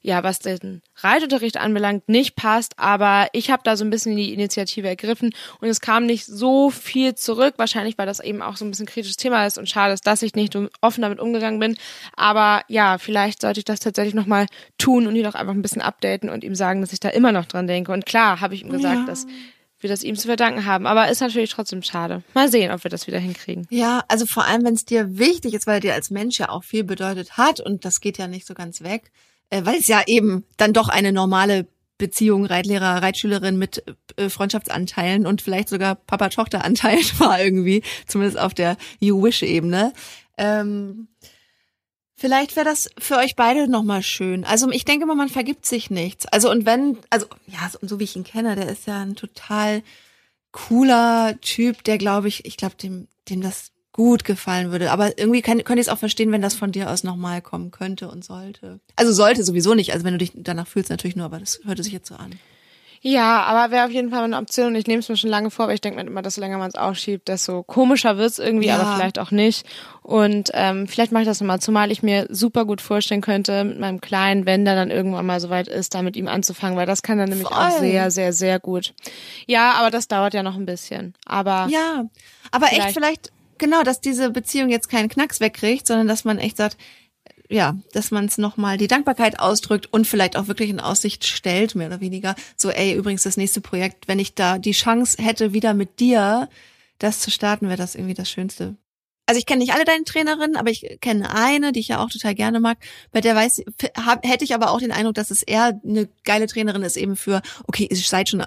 ja, 0.07 0.23
was 0.23 0.39
den 0.39 0.83
Reitunterricht 0.99 1.57
anbelangt, 1.57 2.09
nicht 2.09 2.37
passt. 2.37 2.79
Aber 2.79 3.27
ich 3.33 3.51
habe 3.51 3.63
da 3.65 3.77
so 3.77 3.85
ein 3.85 3.91
bisschen 3.91 4.15
die 4.15 4.33
Initiative 4.33 4.87
ergriffen 4.87 5.35
und 5.61 5.69
es 5.69 5.81
kam 5.81 6.07
nicht 6.07 6.25
so 6.25 6.71
viel 6.71 7.17
zurück. 7.17 7.55
Wahrscheinlich, 7.57 7.99
weil 7.99 8.07
das 8.07 8.21
eben 8.21 8.41
auch 8.41 8.57
so 8.57 8.65
ein 8.65 8.71
bisschen 8.71 8.87
kritisches 8.87 9.17
Thema 9.17 9.45
ist 9.47 9.59
und 9.59 9.69
schade 9.69 9.95
ist, 9.95 10.07
dass 10.07 10.23
ich 10.23 10.37
nicht 10.37 10.57
offen 10.81 11.03
damit 11.03 11.19
umgegangen 11.19 11.59
bin. 11.59 11.77
Aber 12.15 12.63
ja, 12.69 12.99
vielleicht 12.99 13.41
sollte 13.41 13.59
ich 13.59 13.65
das 13.65 13.81
tatsächlich 13.81 14.15
nochmal 14.15 14.47
tun 14.79 15.09
und 15.09 15.17
ihn 15.17 15.27
auch 15.27 15.35
einfach 15.35 15.55
ein 15.55 15.63
bisschen 15.63 15.83
updaten 15.83 16.31
und 16.31 16.45
ihm 16.45 16.55
sagen, 16.55 16.83
dass 16.83 16.93
ich 16.93 17.01
da 17.01 17.09
immer 17.09 17.33
noch 17.33 17.47
dran 17.47 17.67
denke. 17.67 17.91
Und 17.91 18.07
klar, 18.07 18.41
habe 18.41 18.55
ich 18.55 18.63
ihm 18.63 18.71
gesagt, 18.71 19.01
ja. 19.01 19.07
dass 19.07 19.27
wir 19.81 19.91
das 19.91 20.05
ihm 20.05 20.15
zu 20.15 20.29
verdanken 20.29 20.67
haben. 20.67 20.87
Aber 20.87 21.09
ist 21.09 21.21
natürlich 21.21 21.51
trotzdem 21.51 21.83
schade. 21.83 22.23
Mal 22.33 22.49
sehen, 22.49 22.71
ob 22.71 22.85
wir 22.85 22.93
das 22.93 23.09
wieder 23.09 23.19
hinkriegen. 23.19 23.67
Ja, 23.71 24.05
also 24.07 24.25
vor 24.25 24.45
allem, 24.45 24.65
wenn 24.65 24.75
es 24.75 24.85
dir 24.85 25.19
wichtig 25.19 25.55
ist, 25.55 25.67
weil 25.67 25.75
er 25.75 25.81
dir 25.81 25.95
als 25.95 26.11
Mensch 26.11 26.39
ja 26.39 26.49
auch 26.51 26.63
viel 26.63 26.85
bedeutet 26.85 27.37
hat 27.37 27.59
und 27.59 27.85
das 27.85 28.01
geht 28.01 28.19
ja 28.19 28.29
nicht 28.29 28.47
so 28.47 28.55
ganz 28.55 28.83
weg, 28.83 29.11
äh, 29.51 29.65
weil 29.65 29.79
es 29.79 29.87
ja 29.87 30.03
eben 30.07 30.45
dann 30.57 30.73
doch 30.73 30.89
eine 30.89 31.13
normale 31.13 31.67
Beziehung 31.99 32.45
Reitlehrer, 32.45 33.03
Reitschülerin 33.03 33.59
mit 33.59 33.83
äh, 34.17 34.29
Freundschaftsanteilen 34.29 35.27
und 35.27 35.43
vielleicht 35.43 35.69
sogar 35.69 35.95
Papa-Tochter-Anteilen 35.95 37.05
war 37.19 37.43
irgendwie, 37.43 37.83
zumindest 38.07 38.39
auf 38.39 38.55
der 38.55 38.77
You-Wish-Ebene. 39.01 39.93
Ähm, 40.37 41.09
vielleicht 42.15 42.57
wäre 42.57 42.67
das 42.67 42.91
für 42.99 43.17
euch 43.17 43.37
beide 43.37 43.69
nochmal 43.69 44.03
schön. 44.03 44.45
Also 44.45 44.71
ich 44.71 44.85
denke 44.85 45.07
mal, 45.07 45.17
man 45.17 45.29
vergibt 45.29 45.65
sich 45.65 45.91
nichts. 45.91 46.27
Also 46.27 46.51
und 46.51 46.67
wenn, 46.67 46.99
also 47.09 47.27
ja, 47.47 47.69
so, 47.71 47.79
so 47.83 47.99
wie 47.99 48.05
ich 48.05 48.17
ihn 48.17 48.25
kenne, 48.25 48.57
der 48.57 48.69
ist 48.69 48.87
ja 48.87 49.01
ein 49.01 49.17
total 49.17 49.83
cooler 50.53 51.39
Typ, 51.41 51.83
der 51.85 51.99
glaube 51.99 52.29
ich, 52.29 52.45
ich 52.45 52.57
glaube, 52.57 52.77
dem, 52.77 53.09
dem 53.29 53.41
das 53.41 53.73
gut 53.97 54.25
gefallen 54.25 54.71
würde. 54.71 54.91
Aber 54.93 55.19
irgendwie 55.19 55.43
kann, 55.43 55.65
könnte 55.65 55.81
ich 55.81 55.89
es 55.89 55.93
auch 55.93 55.99
verstehen, 55.99 56.31
wenn 56.31 56.43
das 56.43 56.55
von 56.55 56.71
dir 56.71 56.91
aus 56.91 57.03
nochmal 57.03 57.41
kommen 57.41 57.71
könnte 57.71 58.09
und 58.09 58.25
sollte. 58.25 58.79
Also 58.95 59.13
sollte 59.13 59.43
sowieso 59.43 59.75
nicht. 59.75 59.93
Also 59.95 60.05
wenn 60.05 60.13
du 60.13 60.19
dich 60.19 60.33
danach 60.35 60.69
fühlst, 60.69 60.91
natürlich 60.91 61.17
nur, 61.17 61.25
aber 61.25 61.41
das 61.41 61.61
hörte 61.65 61.83
sich 61.83 61.95
jetzt 61.95 62.09
so 62.09 62.15
an. 62.15 62.39
Ja, 63.01 63.45
aber 63.45 63.71
wäre 63.71 63.87
auf 63.87 63.93
jeden 63.93 64.11
Fall 64.11 64.25
eine 64.25 64.37
Option 64.37 64.69
und 64.69 64.75
ich 64.75 64.87
nehme 64.87 64.99
es 64.99 65.09
mir 65.09 65.17
schon 65.17 65.31
lange 65.31 65.51
vor, 65.51 65.69
weil 65.69 65.77
ich 65.77 65.81
denke 65.81 66.03
mir 66.03 66.09
immer, 66.09 66.23
desto 66.23 66.41
länger 66.41 66.59
man 66.59 66.69
es 66.69 66.75
aufschiebt, 66.75 67.29
desto 67.29 67.63
komischer 67.63 68.19
wird's 68.19 68.39
irgendwie, 68.39 68.67
ja. 68.67 68.79
aber 68.79 68.97
vielleicht 68.97 69.19
auch 69.19 69.31
nicht. 69.31 69.65
Und 70.03 70.51
ähm, 70.55 70.89
vielleicht 70.89 71.13
mache 71.13 71.23
ich 71.23 71.29
das 71.29 71.41
nochmal, 71.41 71.61
zumal 71.61 71.93
ich 71.93 72.03
mir 72.03 72.27
super 72.31 72.65
gut 72.65 72.81
vorstellen 72.81 73.21
könnte, 73.21 73.65
mit 73.65 73.79
meinem 73.79 74.01
Kleinen, 74.01 74.45
wenn 74.45 74.65
der 74.65 74.75
dann 74.75 74.91
irgendwann 74.91 75.25
mal 75.25 75.41
soweit 75.41 75.69
ist, 75.69 75.95
da 75.95 76.03
mit 76.03 76.17
ihm 76.17 76.27
anzufangen, 76.27 76.77
weil 76.77 76.87
das 76.87 77.03
kann 77.03 77.19
dann 77.19 77.29
nämlich 77.29 77.49
Voll. 77.49 77.57
auch 77.57 77.79
sehr, 77.79 78.11
sehr, 78.11 78.33
sehr 78.33 78.59
gut. 78.59 78.93
Ja, 79.47 79.75
aber 79.75 79.91
das 79.91 80.09
dauert 80.09 80.35
ja 80.35 80.43
noch 80.43 80.57
ein 80.57 80.67
bisschen. 80.67 81.15
Aber 81.27 81.69
ja, 81.71 82.07
aber 82.51 82.67
vielleicht, 82.67 82.87
echt 82.87 82.95
vielleicht 82.95 83.33
Genau, 83.59 83.83
dass 83.83 84.01
diese 84.01 84.31
Beziehung 84.31 84.69
jetzt 84.71 84.89
keinen 84.89 85.09
Knacks 85.09 85.41
wegkriegt, 85.41 85.87
sondern 85.87 86.09
dass 86.09 86.25
man 86.25 86.39
echt 86.39 86.57
sagt, 86.57 86.77
ja, 87.49 87.77
dass 87.93 88.11
man 88.11 88.27
es 88.27 88.39
nochmal 88.39 88.77
die 88.77 88.89
Dankbarkeit 88.89 89.39
ausdrückt 89.39 89.93
und 89.93 90.07
vielleicht 90.07 90.37
auch 90.37 90.49
wirklich 90.49 90.71
in 90.71 90.81
Aussicht 90.81 91.25
stellt, 91.25 91.75
mehr 91.75 91.87
oder 91.87 92.01
weniger. 92.01 92.35
So, 92.57 92.71
ey, 92.71 92.95
übrigens 92.95 93.23
das 93.23 93.37
nächste 93.37 93.61
Projekt, 93.61 94.09
wenn 94.09 94.19
ich 94.19 94.35
da 94.35 94.59
die 94.59 94.73
Chance 94.73 95.23
hätte, 95.23 95.53
wieder 95.53 95.75
mit 95.75 96.01
dir 96.01 96.49
das 96.99 97.21
zu 97.21 97.31
starten, 97.31 97.69
wäre 97.69 97.77
das 97.77 97.95
irgendwie 97.95 98.15
das 98.15 98.31
Schönste. 98.31 98.77
Also 99.27 99.41
ich 99.41 99.47
kenne 99.47 99.59
nicht 99.59 99.73
alle 99.75 99.85
deine 99.85 100.05
Trainerinnen, 100.05 100.57
aber 100.57 100.71
ich 100.71 100.99
kenne 101.01 101.35
eine, 101.35 101.73
die 101.73 101.81
ich 101.81 101.89
ja 101.89 102.03
auch 102.03 102.11
total 102.11 102.35
gerne 102.35 102.61
mag. 102.61 102.79
Bei 103.11 103.21
der 103.21 103.35
weiß, 103.35 103.65
hab, 103.97 104.25
hätte 104.25 104.45
ich 104.45 104.55
aber 104.55 104.71
auch 104.71 104.79
den 104.79 104.93
Eindruck, 104.93 105.17
dass 105.17 105.33
es 105.33 105.43
eher 105.43 105.81
eine 105.85 106.09
geile 106.25 106.47
Trainerin 106.47 106.83
ist, 106.83 106.97
eben 106.97 107.17
für, 107.17 107.43
okay, 107.67 107.89
ihr 107.91 107.97
seid 107.97 108.29
schon 108.29 108.47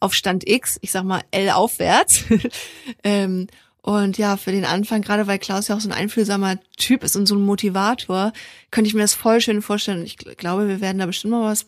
auf 0.00 0.14
Stand 0.14 0.48
X, 0.48 0.78
ich 0.82 0.90
sag 0.90 1.04
mal 1.04 1.22
L 1.30 1.50
aufwärts. 1.50 2.24
ähm, 3.04 3.46
und 3.82 4.18
ja, 4.18 4.36
für 4.36 4.52
den 4.52 4.64
Anfang, 4.64 5.02
gerade 5.02 5.26
weil 5.26 5.38
Klaus 5.38 5.68
ja 5.68 5.76
auch 5.76 5.80
so 5.80 5.88
ein 5.88 5.94
einfühlsamer 5.94 6.58
Typ 6.76 7.02
ist 7.02 7.16
und 7.16 7.26
so 7.26 7.34
ein 7.34 7.44
Motivator, 7.44 8.32
könnte 8.70 8.88
ich 8.88 8.94
mir 8.94 9.00
das 9.00 9.14
voll 9.14 9.40
schön 9.40 9.62
vorstellen. 9.62 10.04
Ich 10.04 10.18
glaube, 10.18 10.68
wir 10.68 10.80
werden 10.80 10.98
da 10.98 11.06
bestimmt 11.06 11.32
mal 11.32 11.50
was, 11.50 11.66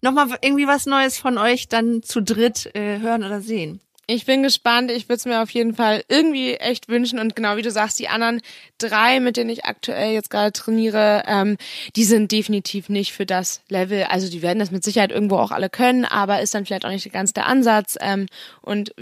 nochmal 0.00 0.28
irgendwie 0.42 0.66
was 0.66 0.86
Neues 0.86 1.18
von 1.18 1.38
euch 1.38 1.68
dann 1.68 2.02
zu 2.02 2.22
dritt 2.22 2.74
äh, 2.74 3.00
hören 3.00 3.24
oder 3.24 3.40
sehen. 3.40 3.80
Ich 4.12 4.26
bin 4.26 4.42
gespannt. 4.42 4.90
Ich 4.90 5.04
würde 5.04 5.18
es 5.18 5.24
mir 5.24 5.40
auf 5.40 5.50
jeden 5.50 5.72
Fall 5.72 6.02
irgendwie 6.08 6.54
echt 6.54 6.88
wünschen. 6.88 7.20
Und 7.20 7.36
genau 7.36 7.56
wie 7.56 7.62
du 7.62 7.70
sagst, 7.70 7.96
die 8.00 8.08
anderen 8.08 8.40
drei, 8.78 9.20
mit 9.20 9.36
denen 9.36 9.50
ich 9.50 9.66
aktuell 9.66 10.12
jetzt 10.12 10.30
gerade 10.30 10.50
trainiere, 10.50 11.22
ähm, 11.28 11.56
die 11.94 12.02
sind 12.02 12.32
definitiv 12.32 12.88
nicht 12.88 13.12
für 13.12 13.24
das 13.24 13.62
Level. 13.68 14.02
Also 14.02 14.28
die 14.28 14.42
werden 14.42 14.58
das 14.58 14.72
mit 14.72 14.82
Sicherheit 14.82 15.12
irgendwo 15.12 15.36
auch 15.36 15.52
alle 15.52 15.70
können, 15.70 16.04
aber 16.04 16.40
ist 16.40 16.56
dann 16.56 16.66
vielleicht 16.66 16.84
auch 16.84 16.90
nicht 16.90 17.12
ganz 17.12 17.34
der 17.34 17.46
Ansatz. 17.46 17.96
Ähm, 18.00 18.26
und 18.62 18.92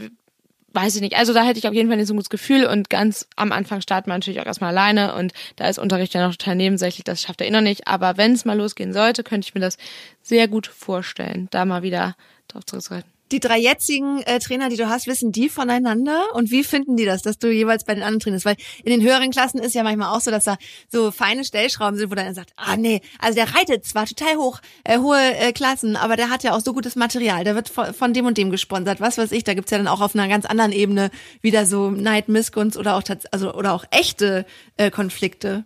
weiß 0.73 0.97
ich 0.97 1.01
nicht. 1.01 1.17
Also 1.17 1.33
da 1.33 1.45
hätte 1.45 1.59
ich 1.59 1.67
auf 1.67 1.75
jeden 1.75 1.89
Fall 1.89 1.97
nicht 1.97 2.07
so 2.07 2.15
ein 2.15 2.17
gutes 2.17 2.31
Gefühl 2.31 2.67
und 2.67 2.91
ganz 2.91 3.27
am 3.37 3.53
Anfang 3.53 3.81
starten 3.81 4.11
wir 4.11 4.15
natürlich 4.15 4.41
auch 4.41 4.47
erstmal 4.47 4.71
alleine 4.71 5.15
und 5.15 5.33
da 5.57 5.69
ist 5.69 5.79
Unterricht 5.79 6.15
ja 6.15 6.27
noch 6.27 6.37
total 6.37 6.57
nebensächlich, 6.57 7.05
das 7.05 7.23
schafft 7.23 7.41
er 7.41 7.47
eh 7.47 7.51
noch 7.51 7.61
nicht. 7.61 7.89
Aber 7.89 8.17
wenn 8.17 8.33
es 8.33 8.45
mal 8.45 8.57
losgehen 8.57 8.93
sollte, 8.93 9.25
könnte 9.25 9.47
ich 9.47 9.55
mir 9.55 9.61
das 9.61 9.79
sehr 10.23 10.49
gut 10.49 10.67
vorstellen, 10.67 11.49
da 11.51 11.65
mal 11.65 11.83
wieder 11.83 12.17
drauf 12.49 12.65
zurückzuhalten 12.65 13.18
die 13.33 13.41
drei 13.41 13.59
jetzigen 13.59 14.21
äh, 14.23 14.39
Trainer, 14.39 14.69
die 14.69 14.77
du 14.77 14.89
hast, 14.89 15.07
wissen 15.07 15.33
die 15.33 15.49
voneinander 15.49 16.35
und 16.35 16.51
wie 16.51 16.65
finden 16.65 16.97
die 16.97 17.05
das, 17.05 17.23
dass 17.23 17.39
du 17.39 17.51
jeweils 17.51 17.85
bei 17.85 17.95
den 17.95 18.03
anderen 18.03 18.21
trainierst? 18.21 18.45
Weil 18.45 18.57
in 18.85 18.91
den 18.91 19.03
höheren 19.03 19.31
Klassen 19.31 19.59
ist 19.59 19.75
ja 19.75 19.83
manchmal 19.83 20.15
auch 20.15 20.21
so, 20.21 20.31
dass 20.31 20.45
da 20.45 20.57
so 20.91 21.11
feine 21.11 21.45
Stellschrauben 21.45 21.99
sind, 21.99 22.11
wo 22.11 22.15
dann 22.15 22.35
sagt, 22.35 22.53
ah 22.57 22.77
nee, 22.77 23.01
also 23.19 23.37
der 23.37 23.55
reitet 23.55 23.85
zwar 23.85 24.07
total 24.07 24.37
hoch, 24.37 24.61
äh, 24.85 24.99
hohe 24.99 25.19
äh, 25.19 25.53
Klassen, 25.53 25.97
aber 25.97 26.17
der 26.17 26.31
hat 26.31 26.43
ja 26.43 26.55
auch 26.55 26.61
so 26.61 26.73
gutes 26.73 26.97
Material, 26.97 27.45
der 27.45 27.55
wird 27.55 27.69
von, 27.69 27.93
von 27.95 28.13
dem 28.13 28.27
und 28.27 28.39
dem 28.39 28.51
gesponsert, 28.51 29.01
was 29.01 29.19
weiß 29.19 29.33
ich, 29.33 29.45
da 29.45 29.55
gibt's 29.55 29.71
ja 29.71 29.79
dann 29.79 29.89
auch 29.89 30.01
auf 30.01 30.15
einer 30.15 30.29
ganz 30.29 30.47
anderen 30.47 30.73
Ebene 30.73 31.11
wieder 31.41 31.67
so 31.67 31.91
Neid, 31.91 32.29
Missgunst 32.29 32.77
oder 32.77 32.97
auch 32.97 33.03
also 33.31 33.55
oder 33.55 33.73
auch 33.73 33.85
echte 33.91 34.47
äh, 34.77 34.91
Konflikte. 34.91 35.65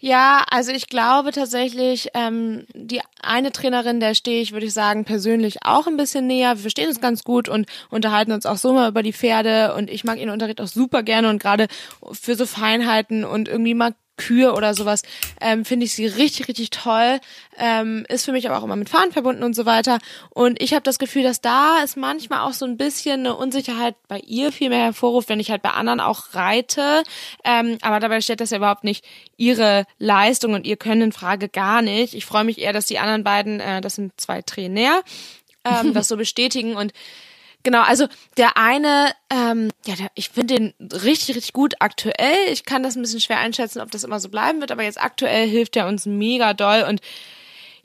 Ja, 0.00 0.44
also 0.48 0.70
ich 0.70 0.86
glaube 0.86 1.32
tatsächlich, 1.32 2.10
ähm, 2.14 2.66
die 2.72 3.00
eine 3.20 3.50
Trainerin, 3.50 3.98
der 3.98 4.14
stehe 4.14 4.40
ich, 4.40 4.52
würde 4.52 4.66
ich 4.66 4.72
sagen, 4.72 5.04
persönlich 5.04 5.64
auch 5.64 5.88
ein 5.88 5.96
bisschen 5.96 6.28
näher. 6.28 6.54
Wir 6.54 6.62
verstehen 6.62 6.88
uns 6.88 7.00
ganz 7.00 7.24
gut 7.24 7.48
und 7.48 7.66
unterhalten 7.90 8.30
uns 8.30 8.46
auch 8.46 8.58
so 8.58 8.72
mal 8.72 8.90
über 8.90 9.02
die 9.02 9.12
Pferde 9.12 9.74
und 9.74 9.90
ich 9.90 10.04
mag 10.04 10.18
ihren 10.18 10.30
Unterricht 10.30 10.60
auch 10.60 10.68
super 10.68 11.02
gerne 11.02 11.28
und 11.28 11.42
gerade 11.42 11.66
für 12.12 12.36
so 12.36 12.46
Feinheiten 12.46 13.24
und 13.24 13.48
irgendwie 13.48 13.74
mal 13.74 13.94
Kühe 14.18 14.52
oder 14.52 14.74
sowas, 14.74 15.02
ähm, 15.40 15.64
finde 15.64 15.86
ich 15.86 15.94
sie 15.94 16.04
richtig, 16.04 16.48
richtig 16.48 16.68
toll. 16.68 17.20
Ähm, 17.56 18.04
ist 18.08 18.26
für 18.26 18.32
mich 18.32 18.46
aber 18.46 18.58
auch 18.58 18.64
immer 18.64 18.76
mit 18.76 18.90
Fahren 18.90 19.12
verbunden 19.12 19.42
und 19.42 19.54
so 19.54 19.64
weiter. 19.64 19.98
Und 20.30 20.60
ich 20.60 20.74
habe 20.74 20.82
das 20.82 20.98
Gefühl, 20.98 21.22
dass 21.22 21.40
da 21.40 21.82
ist 21.82 21.96
manchmal 21.96 22.40
auch 22.40 22.52
so 22.52 22.66
ein 22.66 22.76
bisschen 22.76 23.20
eine 23.20 23.36
Unsicherheit 23.36 23.96
bei 24.06 24.18
ihr 24.20 24.52
viel 24.52 24.68
mehr 24.68 24.84
hervorruft, 24.84 25.30
wenn 25.30 25.40
ich 25.40 25.50
halt 25.50 25.62
bei 25.62 25.70
anderen 25.70 26.00
auch 26.00 26.34
reite. 26.34 27.02
Ähm, 27.44 27.78
aber 27.80 28.00
dabei 28.00 28.20
stellt 28.20 28.40
das 28.40 28.50
ja 28.50 28.58
überhaupt 28.58 28.84
nicht 28.84 29.04
ihre 29.38 29.84
Leistung 29.98 30.52
und 30.52 30.66
ihr 30.66 30.76
Können 30.76 31.02
in 31.02 31.12
Frage 31.12 31.48
gar 31.48 31.80
nicht. 31.80 32.14
Ich 32.14 32.26
freue 32.26 32.44
mich 32.44 32.58
eher, 32.58 32.72
dass 32.72 32.86
die 32.86 32.98
anderen 32.98 33.24
beiden, 33.24 33.60
äh, 33.60 33.80
das 33.80 33.94
sind 33.94 34.12
zwei 34.20 34.42
Trainer, 34.42 35.02
ähm, 35.64 35.92
das 35.94 36.08
so 36.08 36.16
bestätigen 36.16 36.76
und 36.76 36.92
Genau, 37.64 37.82
also 37.82 38.06
der 38.36 38.56
eine, 38.56 39.12
ähm, 39.30 39.70
ja, 39.84 39.96
der, 39.96 40.08
ich 40.14 40.30
finde 40.30 40.54
den 40.54 40.74
richtig, 40.80 41.36
richtig 41.36 41.52
gut 41.52 41.74
aktuell. 41.80 42.50
Ich 42.50 42.64
kann 42.64 42.82
das 42.82 42.96
ein 42.96 43.02
bisschen 43.02 43.20
schwer 43.20 43.38
einschätzen, 43.38 43.80
ob 43.80 43.90
das 43.90 44.04
immer 44.04 44.20
so 44.20 44.28
bleiben 44.28 44.60
wird, 44.60 44.70
aber 44.70 44.84
jetzt 44.84 45.00
aktuell 45.00 45.48
hilft 45.48 45.76
er 45.76 45.86
uns 45.88 46.06
mega 46.06 46.54
doll 46.54 46.84
und 46.88 47.00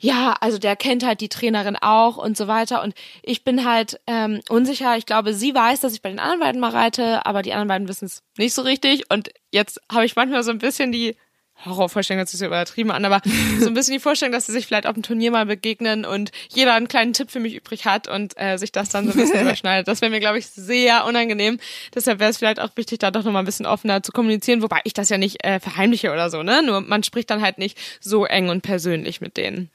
ja, 0.04 0.36
also 0.40 0.58
der 0.58 0.76
kennt 0.76 1.02
halt 1.02 1.22
die 1.22 1.30
Trainerin 1.30 1.76
auch 1.76 2.18
und 2.18 2.36
so 2.36 2.46
weiter. 2.46 2.82
Und 2.82 2.94
ich 3.22 3.42
bin 3.42 3.64
halt 3.64 4.00
ähm, 4.06 4.40
unsicher. 4.50 4.98
Ich 4.98 5.06
glaube, 5.06 5.32
sie 5.32 5.54
weiß, 5.54 5.80
dass 5.80 5.94
ich 5.94 6.02
bei 6.02 6.10
den 6.10 6.18
anderen 6.18 6.40
beiden 6.40 6.60
mal 6.60 6.72
reite, 6.72 7.24
aber 7.24 7.40
die 7.40 7.52
anderen 7.54 7.68
beiden 7.68 7.88
wissen 7.88 8.04
es 8.04 8.22
nicht 8.36 8.52
so 8.52 8.60
richtig. 8.62 9.10
Und 9.10 9.30
jetzt 9.50 9.80
habe 9.90 10.04
ich 10.04 10.14
manchmal 10.14 10.42
so 10.42 10.50
ein 10.50 10.58
bisschen 10.58 10.92
die 10.92 11.16
Horrorvorstellung 11.64 12.18
hört 12.18 12.28
sich 12.28 12.40
so 12.40 12.46
übertrieben 12.46 12.90
an, 12.90 13.04
aber 13.04 13.20
so 13.60 13.66
ein 13.66 13.74
bisschen 13.74 13.94
die 13.94 14.00
Vorstellung, 14.00 14.32
dass 14.32 14.46
sie 14.46 14.52
sich 14.52 14.66
vielleicht 14.66 14.86
auf 14.86 14.94
dem 14.94 15.02
Turnier 15.02 15.30
mal 15.30 15.46
begegnen 15.46 16.04
und 16.04 16.30
jeder 16.48 16.74
einen 16.74 16.88
kleinen 16.88 17.12
Tipp 17.12 17.30
für 17.30 17.40
mich 17.40 17.54
übrig 17.54 17.84
hat 17.84 18.08
und 18.08 18.34
äh, 18.36 18.56
sich 18.58 18.72
das 18.72 18.88
dann 18.88 19.06
so 19.06 19.12
ein 19.12 19.16
bisschen 19.18 19.40
überschneidet. 19.46 19.88
Das 19.88 20.00
wäre 20.00 20.10
mir, 20.10 20.20
glaube 20.20 20.38
ich, 20.38 20.46
sehr 20.46 21.04
unangenehm. 21.06 21.58
Deshalb 21.94 22.18
wäre 22.18 22.30
es 22.30 22.38
vielleicht 22.38 22.60
auch 22.60 22.70
wichtig, 22.76 22.98
da 22.98 23.10
doch 23.10 23.24
nochmal 23.24 23.42
ein 23.42 23.46
bisschen 23.46 23.66
offener 23.66 24.02
zu 24.02 24.12
kommunizieren, 24.12 24.62
wobei 24.62 24.80
ich 24.84 24.94
das 24.94 25.08
ja 25.08 25.18
nicht 25.18 25.44
äh, 25.44 25.60
verheimliche 25.60 26.12
oder 26.12 26.30
so, 26.30 26.42
ne? 26.42 26.62
Nur 26.62 26.80
man 26.80 27.02
spricht 27.02 27.30
dann 27.30 27.42
halt 27.42 27.58
nicht 27.58 27.78
so 28.00 28.24
eng 28.24 28.48
und 28.48 28.62
persönlich 28.62 29.20
mit 29.20 29.36
denen. 29.36 29.70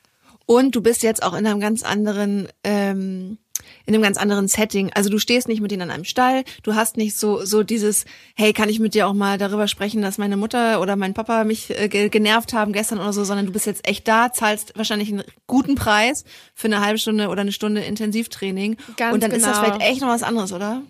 Und 0.46 0.76
du 0.76 0.82
bist 0.82 1.04
jetzt 1.04 1.22
auch 1.22 1.34
in 1.34 1.46
einem 1.46 1.60
ganz 1.60 1.84
anderen 1.84 2.48
ähm, 2.64 3.38
in 3.86 3.94
einem 3.94 4.04
ganz 4.04 4.18
anderen 4.18 4.48
Setting. 4.48 4.92
Also 4.94 5.10
du 5.10 5.20
stehst 5.20 5.48
nicht 5.48 5.62
mit 5.62 5.72
denen 5.72 5.84
an 5.84 5.92
einem 5.92 6.04
Stall, 6.04 6.44
du 6.64 6.76
hast 6.76 6.98
nicht 6.98 7.18
so 7.18 7.46
so 7.46 7.64
dieses, 7.64 8.06
hey, 8.36 8.54
kann 8.54 8.70
ich 8.70 8.80
mit 8.80 8.94
dir 8.94 9.08
auch 9.08 9.14
mal 9.14 9.38
darüber 9.38 9.68
sprechen, 9.68 10.02
dass 10.02 10.18
meine 10.18 10.38
Mutter 10.38 10.82
oder 10.82 10.96
mein 10.96 11.14
Papa 11.14 11.44
mich 11.44 11.70
äh, 11.70 11.88
genervt 11.88 12.54
haben 12.54 12.74
gestern 12.74 13.00
oder 13.00 13.14
so, 13.14 13.24
sondern 13.24 13.46
du 13.46 13.52
bist 13.52 13.66
jetzt 13.66 13.88
echt 13.88 14.08
da, 14.08 14.32
zahlst 14.32 14.74
wahrscheinlich 14.76 15.10
einen 15.12 15.24
guten 15.48 15.76
Preis 15.76 16.24
für 16.54 16.68
eine 16.68 16.82
halbe 16.82 17.00
Stunde 17.00 17.30
oder 17.30 17.42
eine 17.42 17.52
Stunde 17.52 17.82
Intensivtraining. 17.82 18.78
Ganz 18.98 19.14
und 19.14 19.24
dann 19.24 19.32
genau. 19.32 19.42
ist 19.42 19.48
das 19.48 19.60
vielleicht 19.60 19.82
echt 19.82 20.02
noch 20.02 20.10
was 20.10 20.24
anderes, 20.24 20.54
oder? 20.54 20.82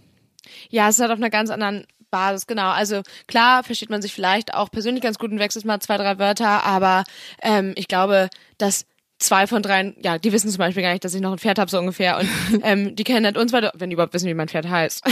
Ja, 0.70 0.90
es 0.90 0.96
ist 0.96 1.02
halt 1.02 1.12
auf 1.12 1.18
einer 1.18 1.30
ganz 1.30 1.50
anderen 1.50 1.86
Basis, 2.12 2.48
genau. 2.48 2.70
Also 2.70 3.02
klar 3.28 3.64
versteht 3.64 3.90
man 3.90 4.02
sich 4.02 4.14
vielleicht 4.14 4.54
auch 4.54 4.72
persönlich 4.72 5.04
ganz 5.04 5.18
gut 5.18 5.32
und 5.32 5.40
wechselt 5.40 5.66
mal 5.66 5.80
zwei, 5.80 5.98
drei 5.98 6.18
Wörter, 6.18 6.64
aber 6.64 7.04
ähm, 7.42 7.74
ich 7.76 7.88
glaube, 7.88 8.30
dass 8.58 8.86
zwei 9.20 9.48
von 9.48 9.62
dreien, 9.62 9.96
ja, 10.02 10.18
die 10.18 10.32
wissen 10.32 10.50
zum 10.50 10.58
Beispiel 10.58 10.82
gar 10.82 10.94
nicht, 10.94 11.04
dass 11.04 11.14
ich 11.14 11.22
noch 11.22 11.32
ein 11.32 11.38
Pferd 11.38 11.60
habe, 11.60 11.70
so 11.70 11.78
ungefähr. 11.78 12.18
Und 12.18 12.30
ähm, 12.64 12.96
die 12.96 13.04
kennen 13.04 13.26
halt 13.26 13.38
uns 13.38 13.52
beide, 13.52 13.72
wenn 13.76 13.90
die 13.90 13.94
überhaupt 13.94 14.14
wissen, 14.14 14.28
wie 14.28 14.34
mein 14.34 14.48
Pferd 14.48 14.68
heißt. 14.68 15.04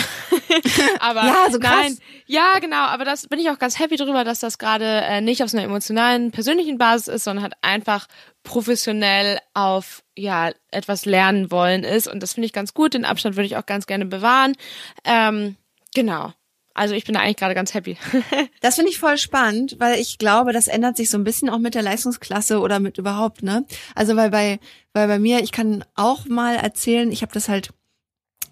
aber 1.00 1.26
Ja, 1.26 1.48
so 1.52 1.60
krass. 1.60 1.72
nein, 1.76 1.98
ja, 2.26 2.60
genau, 2.60 2.86
aber 2.86 3.06
das 3.06 3.28
bin 3.28 3.40
ich 3.40 3.50
auch 3.50 3.60
ganz 3.60 3.80
happy 3.80 3.98
drüber, 3.98 4.24
dass 4.24 4.40
das 4.40 4.58
gerade 4.58 4.86
äh, 4.86 5.22
nicht 5.22 5.44
auf 5.44 5.50
so 5.50 5.58
einer 5.58 5.66
emotionalen, 5.66 6.32
persönlichen 6.32 6.78
Basis 6.78 7.08
ist, 7.08 7.24
sondern 7.26 7.44
halt 7.44 7.54
einfach 7.62 8.08
professionell 8.44 9.40
auf 9.54 10.04
ja 10.16 10.52
etwas 10.72 11.06
lernen 11.06 11.52
wollen 11.52 11.84
ist. 11.84 12.08
Und 12.08 12.24
das 12.24 12.34
finde 12.34 12.46
ich 12.46 12.54
ganz 12.54 12.74
gut. 12.74 12.94
Den 12.94 13.06
Abstand 13.06 13.36
würde 13.36 13.46
ich 13.46 13.58
auch 13.58 13.66
ganz 13.66 13.88
gerne 13.88 14.06
bewahren. 14.06 14.56
Ähm, 15.04 15.58
genau. 15.94 16.34
Also 16.78 16.94
ich 16.94 17.06
bin 17.06 17.16
da 17.16 17.22
eigentlich 17.22 17.38
gerade 17.38 17.56
ganz 17.56 17.74
happy. 17.74 17.98
Das 18.62 18.76
finde 18.76 18.92
ich 18.92 19.00
voll 19.00 19.18
spannend, 19.18 19.76
weil 19.80 20.00
ich 20.00 20.18
glaube, 20.18 20.52
das 20.52 20.68
ändert 20.68 20.98
sich 20.98 21.10
so 21.10 21.18
ein 21.18 21.24
bisschen 21.24 21.50
auch 21.50 21.60
mit 21.60 21.74
der 21.76 21.82
Leistungsklasse 21.82 22.60
oder 22.60 22.80
mit 22.80 22.98
überhaupt, 22.98 23.44
ne? 23.44 23.66
Also 23.96 24.16
weil 24.16 24.30
bei, 24.30 24.60
weil 24.94 25.08
bei 25.08 25.20
mir, 25.20 25.42
ich 25.42 25.52
kann 25.52 25.84
auch 25.96 26.26
mal 26.26 26.56
erzählen, 26.56 27.12
ich 27.12 27.22
habe 27.22 27.34
das 27.34 27.50
halt 27.50 27.72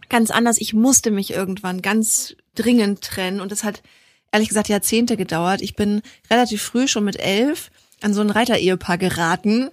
ganz 0.09 0.31
anders. 0.31 0.57
Ich 0.59 0.73
musste 0.73 1.11
mich 1.11 1.31
irgendwann 1.31 1.81
ganz 1.81 2.35
dringend 2.55 3.01
trennen 3.01 3.41
und 3.41 3.51
das 3.51 3.63
hat 3.63 3.83
ehrlich 4.31 4.49
gesagt 4.49 4.69
Jahrzehnte 4.69 5.17
gedauert. 5.17 5.61
Ich 5.61 5.75
bin 5.75 6.01
relativ 6.29 6.61
früh 6.61 6.87
schon 6.87 7.03
mit 7.03 7.19
elf 7.19 7.69
an 8.01 8.13
so 8.13 8.21
ein 8.21 8.29
Reiterehepaar 8.29 8.97
geraten, 8.97 9.69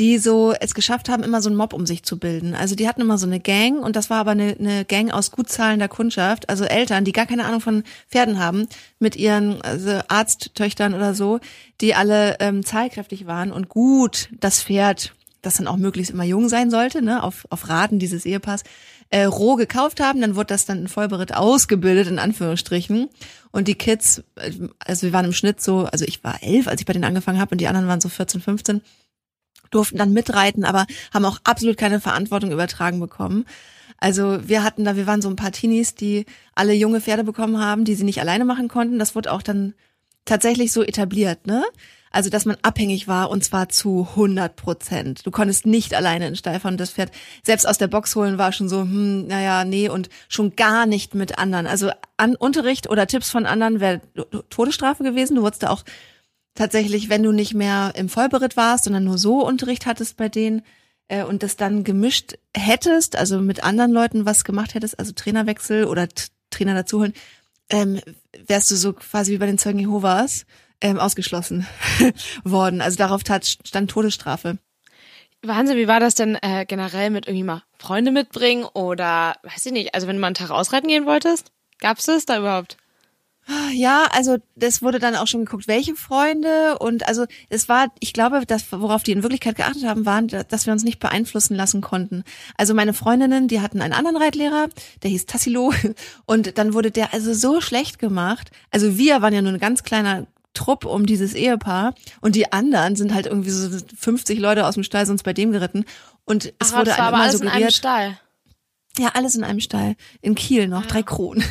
die 0.00 0.16
so 0.16 0.54
es 0.58 0.72
geschafft 0.72 1.10
haben, 1.10 1.22
immer 1.22 1.42
so 1.42 1.50
einen 1.50 1.58
Mob 1.58 1.74
um 1.74 1.84
sich 1.84 2.04
zu 2.04 2.18
bilden. 2.18 2.54
Also 2.54 2.74
die 2.74 2.88
hatten 2.88 3.02
immer 3.02 3.18
so 3.18 3.26
eine 3.26 3.38
Gang 3.38 3.84
und 3.84 3.96
das 3.96 4.08
war 4.08 4.16
aber 4.16 4.30
eine, 4.30 4.56
eine 4.58 4.86
Gang 4.86 5.12
aus 5.12 5.30
gut 5.30 5.50
zahlender 5.50 5.88
Kundschaft, 5.88 6.48
also 6.48 6.64
Eltern, 6.64 7.04
die 7.04 7.12
gar 7.12 7.26
keine 7.26 7.44
Ahnung 7.44 7.60
von 7.60 7.84
Pferden 8.08 8.38
haben, 8.38 8.66
mit 8.98 9.14
ihren 9.14 9.60
also 9.60 10.00
Arzttöchtern 10.08 10.94
oder 10.94 11.14
so, 11.14 11.38
die 11.82 11.94
alle 11.94 12.36
ähm, 12.40 12.64
zahlkräftig 12.64 13.26
waren 13.26 13.52
und 13.52 13.68
gut 13.68 14.30
das 14.40 14.62
Pferd, 14.62 15.12
das 15.42 15.58
dann 15.58 15.68
auch 15.68 15.76
möglichst 15.76 16.12
immer 16.12 16.24
jung 16.24 16.48
sein 16.48 16.70
sollte, 16.70 17.02
ne, 17.02 17.22
auf, 17.22 17.46
auf 17.50 17.68
Raten 17.68 17.98
dieses 17.98 18.24
Ehepaars, 18.24 18.64
äh, 19.10 19.24
roh 19.24 19.56
gekauft 19.56 20.00
haben, 20.00 20.22
dann 20.22 20.34
wurde 20.34 20.46
das 20.46 20.64
dann 20.64 20.78
in 20.78 20.88
Vollberitt 20.88 21.34
ausgebildet, 21.34 22.06
in 22.06 22.18
Anführungsstrichen. 22.18 23.10
Und 23.50 23.68
die 23.68 23.74
Kids, 23.74 24.22
äh, 24.36 24.52
also 24.78 25.02
wir 25.02 25.12
waren 25.12 25.26
im 25.26 25.32
Schnitt 25.34 25.60
so, 25.60 25.80
also 25.84 26.06
ich 26.06 26.24
war 26.24 26.42
elf, 26.42 26.68
als 26.68 26.80
ich 26.80 26.86
bei 26.86 26.94
denen 26.94 27.04
angefangen 27.04 27.40
habe 27.40 27.50
und 27.50 27.60
die 27.60 27.68
anderen 27.68 27.86
waren 27.86 28.00
so 28.00 28.08
14, 28.08 28.40
15 28.40 28.80
durften 29.70 29.98
dann 29.98 30.12
mitreiten, 30.12 30.64
aber 30.64 30.86
haben 31.12 31.24
auch 31.24 31.38
absolut 31.44 31.76
keine 31.76 32.00
Verantwortung 32.00 32.52
übertragen 32.52 33.00
bekommen. 33.00 33.46
Also 33.98 34.48
wir 34.48 34.62
hatten 34.62 34.84
da, 34.84 34.96
wir 34.96 35.06
waren 35.06 35.22
so 35.22 35.28
ein 35.28 35.36
paar 35.36 35.52
Teenies, 35.52 35.94
die 35.94 36.24
alle 36.54 36.72
junge 36.72 37.00
Pferde 37.00 37.22
bekommen 37.24 37.60
haben, 37.60 37.84
die 37.84 37.94
sie 37.94 38.04
nicht 38.04 38.20
alleine 38.20 38.44
machen 38.44 38.68
konnten. 38.68 38.98
Das 38.98 39.14
wurde 39.14 39.32
auch 39.32 39.42
dann 39.42 39.74
tatsächlich 40.24 40.72
so 40.72 40.82
etabliert, 40.82 41.46
ne? 41.46 41.64
Also, 42.12 42.28
dass 42.28 42.44
man 42.44 42.56
abhängig 42.62 43.06
war 43.06 43.30
und 43.30 43.44
zwar 43.44 43.68
zu 43.68 44.08
100 44.10 44.56
Prozent. 44.56 45.24
Du 45.24 45.30
konntest 45.30 45.64
nicht 45.64 45.94
alleine 45.94 46.26
in 46.26 46.32
den 46.32 46.36
Stall 46.36 46.58
fahren 46.58 46.76
das 46.76 46.90
Pferd 46.90 47.12
selbst 47.44 47.68
aus 47.68 47.78
der 47.78 47.86
Box 47.86 48.16
holen 48.16 48.36
war 48.36 48.50
schon 48.50 48.68
so, 48.68 48.80
hm, 48.80 49.28
naja, 49.28 49.64
nee 49.64 49.88
und 49.88 50.08
schon 50.28 50.56
gar 50.56 50.86
nicht 50.86 51.14
mit 51.14 51.38
anderen. 51.38 51.68
Also 51.68 51.90
an 52.16 52.34
Unterricht 52.34 52.90
oder 52.90 53.06
Tipps 53.06 53.30
von 53.30 53.46
anderen 53.46 53.78
wäre 53.78 54.00
Todesstrafe 54.50 55.04
gewesen. 55.04 55.36
Du 55.36 55.42
wurdest 55.42 55.62
da 55.62 55.70
auch 55.70 55.84
tatsächlich, 56.54 57.08
wenn 57.08 57.22
du 57.22 57.32
nicht 57.32 57.54
mehr 57.54 57.92
im 57.96 58.08
Vollberitt 58.08 58.56
warst, 58.56 58.84
sondern 58.84 59.04
nur 59.04 59.18
so 59.18 59.44
Unterricht 59.46 59.86
hattest 59.86 60.16
bei 60.16 60.28
denen 60.28 60.62
äh, 61.08 61.24
und 61.24 61.42
das 61.42 61.56
dann 61.56 61.84
gemischt 61.84 62.38
hättest, 62.56 63.16
also 63.16 63.40
mit 63.40 63.64
anderen 63.64 63.92
Leuten 63.92 64.26
was 64.26 64.44
gemacht 64.44 64.74
hättest, 64.74 64.98
also 64.98 65.12
Trainerwechsel 65.12 65.84
oder 65.84 66.08
T 66.08 66.26
Trainer 66.50 66.74
dazuholen, 66.74 67.14
ähm, 67.70 68.00
wärst 68.46 68.72
du 68.72 68.74
so 68.74 68.92
quasi 68.92 69.30
wie 69.30 69.38
bei 69.38 69.46
den 69.46 69.56
Zeugen 69.56 69.78
Jehovas 69.78 70.46
ähm, 70.80 70.98
ausgeschlossen 70.98 71.64
worden. 72.44 72.80
Also 72.80 72.96
darauf 72.96 73.22
tat, 73.22 73.46
stand 73.46 73.88
Todesstrafe. 73.88 74.58
Wahnsinn, 75.42 75.78
wie 75.78 75.88
war 75.88 76.00
das 76.00 76.14
denn 76.14 76.36
äh, 76.42 76.66
generell 76.66 77.10
mit 77.10 77.26
irgendwie 77.26 77.44
mal 77.44 77.62
Freunde 77.78 78.10
mitbringen 78.10 78.64
oder 78.64 79.36
weiß 79.42 79.66
ich 79.66 79.72
nicht, 79.72 79.94
also 79.94 80.06
wenn 80.06 80.16
du 80.16 80.20
mal 80.20 80.26
einen 80.26 80.34
Tag 80.34 80.50
ausreiten 80.50 80.88
gehen 80.88 81.06
wolltest? 81.06 81.50
Gab's 81.78 82.06
das 82.06 82.26
da 82.26 82.38
überhaupt? 82.38 82.76
Ja, 83.72 84.06
also 84.12 84.36
das 84.54 84.82
wurde 84.82 84.98
dann 84.98 85.16
auch 85.16 85.26
schon 85.26 85.44
geguckt, 85.44 85.66
welche 85.66 85.94
Freunde 85.94 86.78
und 86.78 87.08
also 87.08 87.26
es 87.48 87.68
war, 87.68 87.88
ich 87.98 88.12
glaube, 88.12 88.42
das, 88.46 88.70
worauf 88.70 89.02
die 89.02 89.12
in 89.12 89.22
Wirklichkeit 89.22 89.56
geachtet 89.56 89.84
haben, 89.84 90.06
waren, 90.06 90.28
dass 90.28 90.66
wir 90.66 90.72
uns 90.72 90.84
nicht 90.84 91.00
beeinflussen 91.00 91.56
lassen 91.56 91.80
konnten. 91.80 92.22
Also 92.56 92.74
meine 92.74 92.92
Freundinnen, 92.92 93.48
die 93.48 93.60
hatten 93.60 93.80
einen 93.80 93.92
anderen 93.92 94.16
Reitlehrer, 94.16 94.68
der 95.02 95.10
hieß 95.10 95.26
Tassilo 95.26 95.72
und 96.26 96.58
dann 96.58 96.74
wurde 96.74 96.90
der 96.90 97.12
also 97.12 97.34
so 97.34 97.60
schlecht 97.60 97.98
gemacht. 97.98 98.50
Also 98.70 98.98
wir 98.98 99.22
waren 99.22 99.34
ja 99.34 99.42
nur 99.42 99.52
ein 99.52 99.58
ganz 99.58 99.82
kleiner 99.82 100.26
Trupp 100.54 100.84
um 100.84 101.06
dieses 101.06 101.34
Ehepaar 101.34 101.94
und 102.20 102.34
die 102.36 102.52
anderen 102.52 102.96
sind 102.96 103.14
halt 103.14 103.26
irgendwie 103.26 103.50
so 103.50 103.68
50 103.98 104.38
Leute 104.38 104.66
aus 104.66 104.74
dem 104.74 104.82
Stall 104.82 105.06
sonst 105.06 105.22
bei 105.22 105.32
dem 105.32 105.52
geritten 105.52 105.84
und 106.24 106.52
es 106.58 106.72
Ach, 106.72 106.78
wurde 106.78 106.90
das 106.90 106.98
war 106.98 107.06
einem 107.06 107.14
aber 107.14 107.16
immer 107.16 107.24
alles 107.24 107.32
suggeriert. 107.32 107.56
in 107.56 107.62
einem 107.62 107.72
Stall. 107.72 108.20
Ja, 108.98 109.10
alles 109.14 109.34
in 109.36 109.44
einem 109.44 109.60
Stall. 109.60 109.96
In 110.20 110.34
Kiel 110.34 110.68
noch, 110.68 110.86
drei 110.86 111.02
Kronen. 111.02 111.44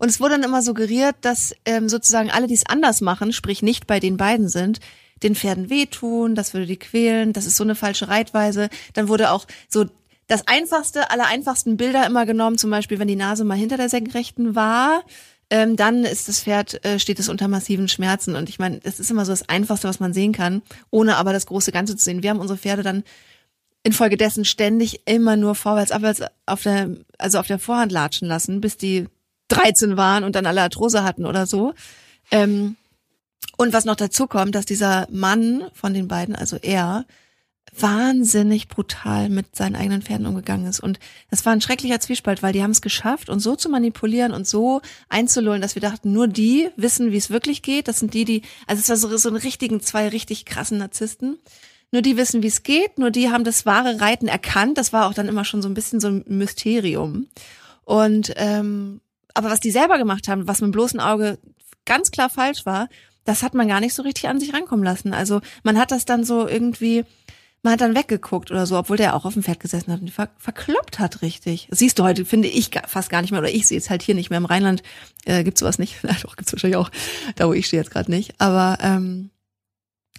Und 0.00 0.08
es 0.08 0.18
wurde 0.18 0.36
dann 0.36 0.44
immer 0.44 0.62
suggeriert, 0.62 1.14
dass 1.20 1.54
ähm, 1.66 1.90
sozusagen 1.90 2.30
alle, 2.30 2.46
die 2.46 2.54
es 2.54 2.64
anders 2.64 3.02
machen, 3.02 3.34
sprich 3.34 3.60
nicht 3.60 3.86
bei 3.86 4.00
den 4.00 4.16
beiden 4.16 4.48
sind, 4.48 4.80
den 5.22 5.34
Pferden 5.34 5.68
wehtun, 5.68 6.34
das 6.34 6.54
würde 6.54 6.64
die 6.64 6.78
quälen, 6.78 7.34
das 7.34 7.44
ist 7.44 7.56
so 7.56 7.64
eine 7.64 7.74
falsche 7.74 8.08
Reitweise. 8.08 8.70
Dann 8.94 9.08
wurde 9.08 9.30
auch 9.30 9.46
so 9.68 9.84
das 10.26 10.48
einfachste, 10.48 11.10
aller 11.10 11.26
einfachsten 11.26 11.76
Bilder 11.76 12.06
immer 12.06 12.24
genommen, 12.24 12.56
zum 12.56 12.70
Beispiel, 12.70 12.98
wenn 12.98 13.08
die 13.08 13.16
Nase 13.16 13.44
mal 13.44 13.58
hinter 13.58 13.76
der 13.76 13.90
Senkrechten 13.90 14.54
war, 14.54 15.04
ähm, 15.50 15.76
dann 15.76 16.04
ist 16.04 16.28
das 16.28 16.44
Pferd, 16.44 16.82
äh, 16.82 16.98
steht 16.98 17.18
es 17.18 17.28
unter 17.28 17.48
massiven 17.48 17.86
Schmerzen. 17.86 18.36
Und 18.36 18.48
ich 18.48 18.58
meine, 18.58 18.80
das 18.80 19.00
ist 19.00 19.10
immer 19.10 19.26
so 19.26 19.32
das 19.32 19.50
Einfachste, 19.50 19.86
was 19.86 20.00
man 20.00 20.14
sehen 20.14 20.32
kann, 20.32 20.62
ohne 20.88 21.16
aber 21.18 21.34
das 21.34 21.44
große 21.44 21.72
Ganze 21.72 21.94
zu 21.94 22.04
sehen. 22.04 22.22
Wir 22.22 22.30
haben 22.30 22.40
unsere 22.40 22.58
Pferde 22.58 22.82
dann 22.82 23.04
infolgedessen 23.82 24.46
ständig 24.46 25.02
immer 25.04 25.36
nur 25.36 25.54
vorwärts, 25.54 25.92
abwärts 25.92 26.22
auf 26.46 26.62
der, 26.62 26.88
also 27.18 27.38
auf 27.38 27.48
der 27.48 27.58
Vorhand 27.58 27.92
latschen 27.92 28.28
lassen, 28.28 28.62
bis 28.62 28.78
die 28.78 29.06
13 29.50 29.96
waren 29.96 30.24
und 30.24 30.34
dann 30.34 30.46
alle 30.46 30.62
Arthrose 30.62 31.04
hatten 31.04 31.26
oder 31.26 31.46
so. 31.46 31.74
Ähm, 32.30 32.76
und 33.56 33.72
was 33.72 33.84
noch 33.84 33.96
dazu 33.96 34.26
kommt, 34.26 34.54
dass 34.54 34.64
dieser 34.64 35.06
Mann 35.10 35.64
von 35.74 35.92
den 35.92 36.08
beiden, 36.08 36.34
also 36.34 36.56
er, 36.56 37.04
wahnsinnig 37.76 38.68
brutal 38.68 39.28
mit 39.28 39.54
seinen 39.54 39.76
eigenen 39.76 40.02
Pferden 40.02 40.26
umgegangen 40.26 40.66
ist. 40.66 40.80
Und 40.80 40.98
es 41.30 41.44
war 41.46 41.52
ein 41.52 41.60
schrecklicher 41.60 42.00
Zwiespalt, 42.00 42.42
weil 42.42 42.52
die 42.52 42.62
haben 42.62 42.72
es 42.72 42.82
geschafft, 42.82 43.28
uns 43.28 43.44
so 43.44 43.56
zu 43.56 43.68
manipulieren 43.68 44.32
und 44.32 44.46
so 44.46 44.80
einzulullen, 45.08 45.62
dass 45.62 45.74
wir 45.74 45.82
dachten, 45.82 46.12
nur 46.12 46.26
die 46.26 46.68
wissen, 46.76 47.12
wie 47.12 47.16
es 47.16 47.30
wirklich 47.30 47.62
geht. 47.62 47.88
Das 47.88 47.98
sind 48.00 48.14
die, 48.14 48.24
die, 48.24 48.42
also 48.66 48.80
es 48.80 48.88
war 48.88 48.96
so, 48.96 49.16
so 49.16 49.28
ein 49.28 49.36
richtigen, 49.36 49.80
zwei 49.80 50.08
richtig 50.08 50.44
krassen 50.44 50.78
Narzissten. 50.78 51.38
Nur 51.92 52.02
die 52.02 52.16
wissen, 52.16 52.42
wie 52.42 52.48
es 52.48 52.62
geht, 52.62 52.98
nur 52.98 53.10
die 53.10 53.30
haben 53.30 53.44
das 53.44 53.66
wahre 53.66 54.00
Reiten 54.00 54.28
erkannt. 54.28 54.78
Das 54.78 54.92
war 54.92 55.08
auch 55.08 55.14
dann 55.14 55.28
immer 55.28 55.44
schon 55.44 55.62
so 55.62 55.68
ein 55.68 55.74
bisschen 55.74 56.00
so 56.00 56.08
ein 56.08 56.24
Mysterium. 56.26 57.28
Und 57.84 58.32
ähm, 58.36 59.00
aber 59.34 59.50
was 59.50 59.60
die 59.60 59.70
selber 59.70 59.98
gemacht 59.98 60.28
haben, 60.28 60.46
was 60.46 60.60
mit 60.60 60.68
dem 60.68 60.72
bloßen 60.72 61.00
Auge 61.00 61.38
ganz 61.84 62.10
klar 62.10 62.30
falsch 62.30 62.66
war, 62.66 62.88
das 63.24 63.42
hat 63.42 63.54
man 63.54 63.68
gar 63.68 63.80
nicht 63.80 63.94
so 63.94 64.02
richtig 64.02 64.28
an 64.28 64.40
sich 64.40 64.52
rankommen 64.52 64.84
lassen. 64.84 65.12
Also 65.12 65.40
man 65.62 65.78
hat 65.78 65.90
das 65.90 66.04
dann 66.04 66.24
so 66.24 66.48
irgendwie, 66.48 67.04
man 67.62 67.74
hat 67.74 67.80
dann 67.80 67.94
weggeguckt 67.94 68.50
oder 68.50 68.66
so, 68.66 68.78
obwohl 68.78 68.96
der 68.96 69.14
auch 69.14 69.24
auf 69.24 69.34
dem 69.34 69.42
Pferd 69.42 69.60
gesessen 69.60 69.92
hat 69.92 70.00
und 70.00 70.10
ver 70.10 70.30
verkloppt 70.38 70.98
hat 70.98 71.22
richtig. 71.22 71.66
Das 71.70 71.78
siehst 71.78 71.98
du 71.98 72.04
heute, 72.04 72.24
finde 72.24 72.48
ich, 72.48 72.70
fast 72.86 73.10
gar 73.10 73.20
nicht 73.22 73.30
mehr, 73.30 73.40
oder 73.40 73.50
ich 73.50 73.66
sehe 73.66 73.78
es 73.78 73.90
halt 73.90 74.02
hier 74.02 74.14
nicht 74.14 74.30
mehr. 74.30 74.38
Im 74.38 74.46
Rheinland 74.46 74.82
äh, 75.26 75.44
gibt's 75.44 75.60
sowas 75.60 75.78
nicht. 75.78 75.98
Na 76.02 76.16
doch, 76.22 76.36
gibt's 76.36 76.52
wahrscheinlich 76.52 76.76
auch, 76.78 76.90
da 77.36 77.48
wo 77.48 77.52
ich 77.52 77.66
stehe 77.66 77.82
jetzt 77.82 77.90
gerade 77.90 78.10
nicht. 78.10 78.34
Aber 78.38 78.78
ähm, 78.80 79.30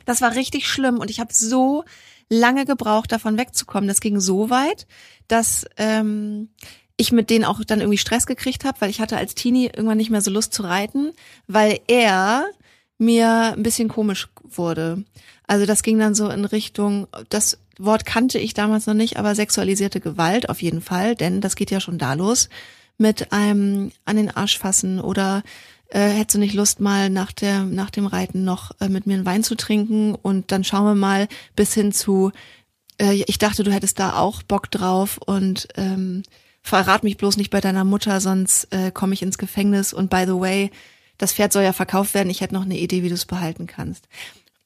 das 0.06 0.22
war 0.22 0.36
richtig 0.36 0.68
schlimm 0.68 1.00
und 1.00 1.10
ich 1.10 1.20
habe 1.20 1.34
so 1.34 1.84
lange 2.30 2.66
gebraucht, 2.66 3.12
davon 3.12 3.38
wegzukommen. 3.38 3.88
Das 3.88 4.00
ging 4.00 4.20
so 4.20 4.50
weit, 4.50 4.88
dass 5.28 5.66
ähm, 5.78 6.50
ich 7.02 7.12
mit 7.12 7.30
denen 7.30 7.46
auch 7.46 7.64
dann 7.66 7.80
irgendwie 7.80 7.98
Stress 7.98 8.26
gekriegt 8.26 8.64
habe, 8.64 8.80
weil 8.80 8.90
ich 8.90 9.02
hatte 9.02 9.18
als 9.18 9.36
Teenie 9.36 9.66
irgendwann 9.66 9.98
nicht 9.98 10.12
mehr 10.12 10.22
so 10.22 10.32
Lust 10.32 10.54
zu 10.54 10.64
reiten, 10.64 11.12
weil 11.48 11.80
er 11.88 12.46
mir 12.98 13.54
ein 13.54 13.64
bisschen 13.64 13.90
komisch 13.90 14.30
wurde. 14.44 15.04
Also 15.48 15.66
das 15.66 15.84
ging 15.84 15.98
dann 16.00 16.16
so 16.16 16.30
in 16.30 16.46
Richtung, 16.46 17.08
das 17.30 17.58
Wort 17.80 18.06
kannte 18.06 18.38
ich 18.38 18.54
damals 18.54 18.86
noch 18.86 18.94
nicht, 18.94 19.18
aber 19.18 19.34
sexualisierte 19.34 20.00
Gewalt 20.00 20.50
auf 20.50 20.62
jeden 20.62 20.82
Fall, 20.82 21.16
denn 21.16 21.42
das 21.42 21.56
geht 21.56 21.72
ja 21.72 21.80
schon 21.80 21.98
da 21.98 22.14
los 22.14 22.48
mit 22.98 23.32
einem 23.32 23.92
an 24.06 24.18
den 24.18 24.30
Arsch 24.30 24.60
fassen 24.60 25.02
oder 25.02 25.42
äh, 25.88 26.10
hättest 26.10 26.36
du 26.36 26.40
nicht 26.40 26.54
Lust 26.54 26.80
mal 26.80 27.10
nach 27.10 27.32
der 27.32 27.64
nach 27.64 27.90
dem 27.90 28.06
Reiten 28.06 28.44
noch 28.44 28.72
äh, 28.80 28.88
mit 28.88 29.08
mir 29.08 29.16
einen 29.16 29.26
Wein 29.26 29.44
zu 29.44 29.56
trinken 29.56 30.14
und 30.14 30.52
dann 30.52 30.64
schauen 30.64 30.86
wir 30.86 30.96
mal 30.96 31.28
bis 31.56 31.74
hin 31.74 31.92
zu 31.92 32.32
äh, 33.00 33.24
ich 33.26 33.40
dachte 33.40 33.64
du 33.64 33.74
hättest 33.74 33.98
da 33.98 34.18
auch 34.18 34.44
Bock 34.44 34.70
drauf 34.70 35.18
und 35.26 35.68
ähm, 35.76 36.22
verrat 36.62 37.04
mich 37.04 37.18
bloß 37.18 37.38
nicht 37.38 37.50
bei 37.50 37.62
deiner 37.62 37.84
Mutter 37.84 38.22
sonst 38.22 38.72
äh, 38.72 38.92
komme 38.92 39.14
ich 39.14 39.22
ins 39.22 39.38
Gefängnis. 39.38 39.94
Und 39.94 40.10
by 40.10 40.24
the 40.26 40.40
way 40.40 40.72
das 41.18 41.34
Pferd 41.34 41.54
soll 41.54 41.64
ja 41.64 41.74
verkauft 41.74 42.14
werden. 42.14 42.30
Ich 42.30 42.42
hätte 42.42 42.54
noch 42.54 42.66
eine 42.66 42.78
Idee 42.78 43.04
wie 43.04 43.10
du 43.10 43.16
es 43.16 43.26
behalten 43.26 43.68
kannst. 43.68 44.08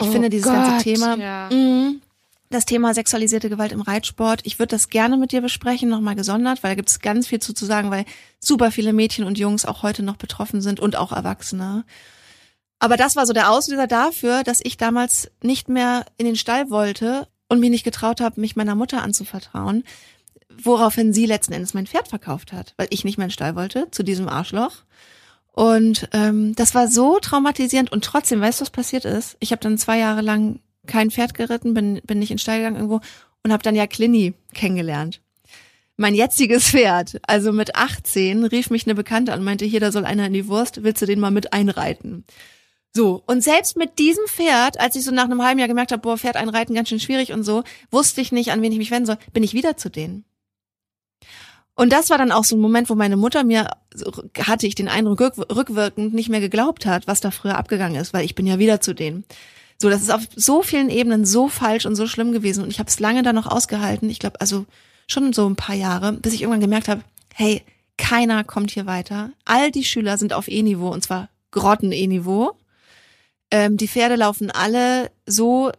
Ich 0.02 0.08
oh 0.08 0.12
finde 0.12 0.30
dieses 0.30 0.48
Gott, 0.48 0.56
ganze 0.56 0.84
Thema, 0.84 1.18
ja. 1.18 1.50
mh, 1.52 1.96
das 2.50 2.66
Thema 2.66 2.94
sexualisierte 2.94 3.50
Gewalt 3.50 3.72
im 3.72 3.82
Reitsport, 3.82 4.42
ich 4.44 4.60
würde 4.60 4.76
das 4.76 4.90
gerne 4.90 5.18
mit 5.18 5.32
dir 5.32 5.42
besprechen, 5.42 5.90
nochmal 5.90 6.16
gesondert, 6.16 6.64
weil 6.64 6.72
da 6.72 6.76
gibt 6.76 6.90
es 6.90 7.00
ganz 7.00 7.28
viel 7.28 7.40
zu, 7.40 7.54
zu 7.54 7.66
sagen, 7.66 7.92
weil 7.92 8.06
super 8.40 8.72
viele 8.72 8.94
Mädchen 8.94 9.26
und 9.26 9.38
Jungs 9.38 9.66
auch 9.66 9.84
heute 9.84 10.04
noch 10.04 10.18
betroffen 10.18 10.62
sind 10.62 10.80
und 10.80 10.96
auch 10.96 11.12
Erwachsene. 11.12 11.86
Aber 12.80 12.98
das 12.98 13.16
war 13.16 13.26
so 13.26 13.34
der 13.34 13.50
Auslöser 13.50 13.88
dafür, 13.88 14.44
dass 14.44 14.60
ich 14.64 14.78
damals 14.78 15.32
nicht 15.42 15.70
mehr 15.70 16.06
in 16.18 16.26
den 16.26 16.36
Stall 16.36 16.70
wollte 16.70 17.28
und 17.48 17.60
mich 17.60 17.70
nicht 17.70 17.84
getraut 17.84 18.22
habe, 18.22 18.40
mich 18.42 18.56
meiner 18.56 18.76
Mutter 18.76 19.02
anzuvertrauen, 19.02 19.84
woraufhin 20.64 21.14
sie 21.14 21.26
letzten 21.26 21.54
Endes 21.54 21.74
mein 21.74 21.88
Pferd 21.88 22.08
verkauft 22.08 22.54
hat, 22.54 22.74
weil 22.78 22.88
ich 22.90 23.04
nicht 23.04 23.18
mehr 23.18 23.26
in 23.26 23.30
den 23.30 23.34
Stall 23.34 23.56
wollte, 23.56 23.88
zu 23.92 24.04
diesem 24.04 24.30
Arschloch. 24.30 24.84
Und 25.52 26.10
ähm, 26.12 26.54
das 26.56 26.76
war 26.76 26.88
so 26.88 27.20
traumatisierend 27.20 27.92
und 27.92 28.04
trotzdem, 28.04 28.42
weißt 28.42 28.60
du, 28.60 28.64
was 28.64 28.70
passiert 28.70 29.06
ist? 29.06 29.38
Ich 29.40 29.52
habe 29.52 29.62
dann 29.62 29.78
zwei 29.78 29.98
Jahre 29.98 30.22
lang 30.22 30.60
kein 30.86 31.12
Pferd 31.12 31.34
geritten, 31.34 31.74
bin, 31.74 32.02
bin 32.04 32.20
nicht 32.20 32.32
in 32.32 32.38
Stall 32.38 32.58
gegangen 32.58 32.76
irgendwo 32.76 33.00
und 33.44 33.54
habe 33.54 33.64
dann 33.64 33.76
ja 33.76 33.88
Clini 33.88 34.34
kennengelernt. 34.54 35.22
Mein 35.98 36.14
jetziges 36.14 36.72
Pferd, 36.72 37.20
also 37.26 37.54
mit 37.54 37.76
18, 37.76 38.44
rief 38.46 38.70
mich 38.70 38.86
eine 38.86 38.96
Bekannte 38.96 39.32
an 39.32 39.40
und 39.40 39.46
meinte, 39.46 39.64
hier, 39.64 39.80
da 39.80 39.94
soll 39.94 40.04
einer 40.04 40.28
in 40.28 40.34
die 40.34 40.48
Wurst, 40.50 40.84
willst 40.84 41.02
du 41.02 41.06
den 41.06 41.22
mal 41.22 41.32
mit 41.32 41.54
einreiten? 41.54 42.26
So, 42.94 43.24
und 43.26 43.42
selbst 43.42 43.78
mit 43.78 43.98
diesem 43.98 44.26
Pferd, 44.28 44.80
als 44.80 44.96
ich 44.96 45.04
so 45.04 45.12
nach 45.12 45.26
einem 45.26 45.42
halben 45.42 45.60
Jahr 45.60 45.68
gemerkt 45.68 45.92
habe, 45.92 46.02
boah, 46.02 46.18
Pferd 46.18 46.36
einreiten 46.36 46.76
ganz 46.76 46.90
schön 46.90 47.00
schwierig 47.00 47.32
und 47.32 47.44
so, 47.44 47.64
wusste 47.92 48.20
ich 48.20 48.32
nicht, 48.34 48.52
an 48.52 48.62
wen 48.62 48.72
ich 48.72 48.78
mich 48.78 48.92
wenden 48.92 49.06
soll, 49.06 49.18
bin 49.32 49.44
ich 49.44 49.54
wieder 49.54 49.78
zu 49.78 49.90
denen. 49.90 50.26
Und 51.76 51.92
das 51.92 52.10
war 52.10 52.18
dann 52.18 52.32
auch 52.32 52.46
so 52.46 52.56
ein 52.56 52.62
Moment, 52.62 52.90
wo 52.90 52.96
meine 52.96 53.18
Mutter 53.18 53.44
mir, 53.44 53.70
hatte 54.40 54.66
ich 54.66 54.76
den 54.76 54.88
Eindruck, 54.88 55.20
rückwirkend 55.20 56.14
nicht 56.14 56.30
mehr 56.30 56.40
geglaubt 56.40 56.86
hat, 56.86 57.06
was 57.08 57.20
da 57.20 57.32
früher 57.32 57.58
abgegangen 57.58 58.00
ist, 58.00 58.14
weil 58.14 58.24
ich 58.24 58.34
bin 58.34 58.48
ja 58.48 58.60
wieder 58.60 58.80
zu 58.80 58.94
denen. 58.94 59.26
So, 59.78 59.90
das 59.90 60.02
ist 60.02 60.12
auf 60.12 60.24
so 60.36 60.62
vielen 60.62 60.90
Ebenen 60.90 61.26
so 61.26 61.50
falsch 61.50 61.86
und 61.86 61.96
so 61.96 62.08
schlimm 62.08 62.32
gewesen. 62.32 62.64
Und 62.64 62.70
ich 62.70 62.80
habe 62.80 62.90
es 62.90 63.00
lange 63.00 63.24
dann 63.24 63.36
noch 63.36 63.48
ausgehalten. 63.48 64.10
Ich 64.10 64.20
glaube, 64.20 64.40
also 64.40 64.66
schon 65.08 65.34
so 65.34 65.48
ein 65.50 65.58
paar 65.58 65.76
Jahre, 65.76 66.14
bis 66.14 66.34
ich 66.34 66.42
irgendwann 66.42 66.62
gemerkt 66.62 66.88
habe, 66.88 67.02
hey, 67.34 67.62
keiner 67.98 68.44
kommt 68.44 68.72
hier 68.72 68.86
weiter. 68.86 69.32
All 69.44 69.72
die 69.72 69.84
Schüler 69.84 70.18
sind 70.18 70.34
auf 70.34 70.48
E-Niveau 70.48 70.90
und 70.90 71.04
zwar 71.04 71.30
Grotten-E-Niveau. 71.52 72.54
Ähm, 73.52 73.78
die 73.78 73.88
Pferde 73.88 74.16
laufen 74.16 74.50
alle 74.50 75.12
so 75.26 75.72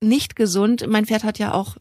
nicht 0.00 0.36
gesund. 0.36 0.84
Mein 0.88 1.06
Pferd 1.06 1.24
hat 1.24 1.38
ja 1.38 1.54
auch 1.54 1.76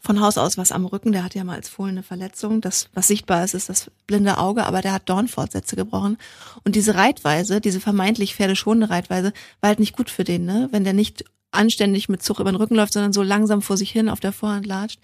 von 0.00 0.20
Haus 0.20 0.38
aus 0.38 0.56
was 0.58 0.72
am 0.72 0.86
Rücken. 0.86 1.12
Der 1.12 1.22
hat 1.22 1.34
ja 1.34 1.44
mal 1.44 1.56
als 1.56 1.68
Fohlen 1.68 1.90
eine 1.90 2.02
Verletzung. 2.02 2.60
Das, 2.60 2.88
was 2.94 3.06
sichtbar 3.06 3.44
ist, 3.44 3.54
ist 3.54 3.68
das 3.68 3.90
blinde 4.06 4.38
Auge, 4.38 4.64
aber 4.64 4.80
der 4.80 4.92
hat 4.92 5.08
Dornfortsätze 5.08 5.76
gebrochen. 5.76 6.16
Und 6.64 6.74
diese 6.74 6.94
Reitweise, 6.94 7.60
diese 7.60 7.80
vermeintlich 7.80 8.34
pferdeschonende 8.34 8.90
Reitweise, 8.90 9.32
war 9.60 9.68
halt 9.68 9.78
nicht 9.78 9.96
gut 9.96 10.10
für 10.10 10.24
den, 10.24 10.46
ne? 10.46 10.68
Wenn 10.72 10.84
der 10.84 10.94
nicht 10.94 11.24
anständig 11.52 12.08
mit 12.08 12.22
Zug 12.22 12.38
über 12.38 12.50
den 12.50 12.56
Rücken 12.56 12.76
läuft, 12.76 12.92
sondern 12.92 13.12
so 13.12 13.22
langsam 13.22 13.60
vor 13.60 13.76
sich 13.76 13.90
hin 13.90 14.08
auf 14.08 14.20
der 14.20 14.32
Vorhand 14.32 14.66
latscht. 14.66 15.00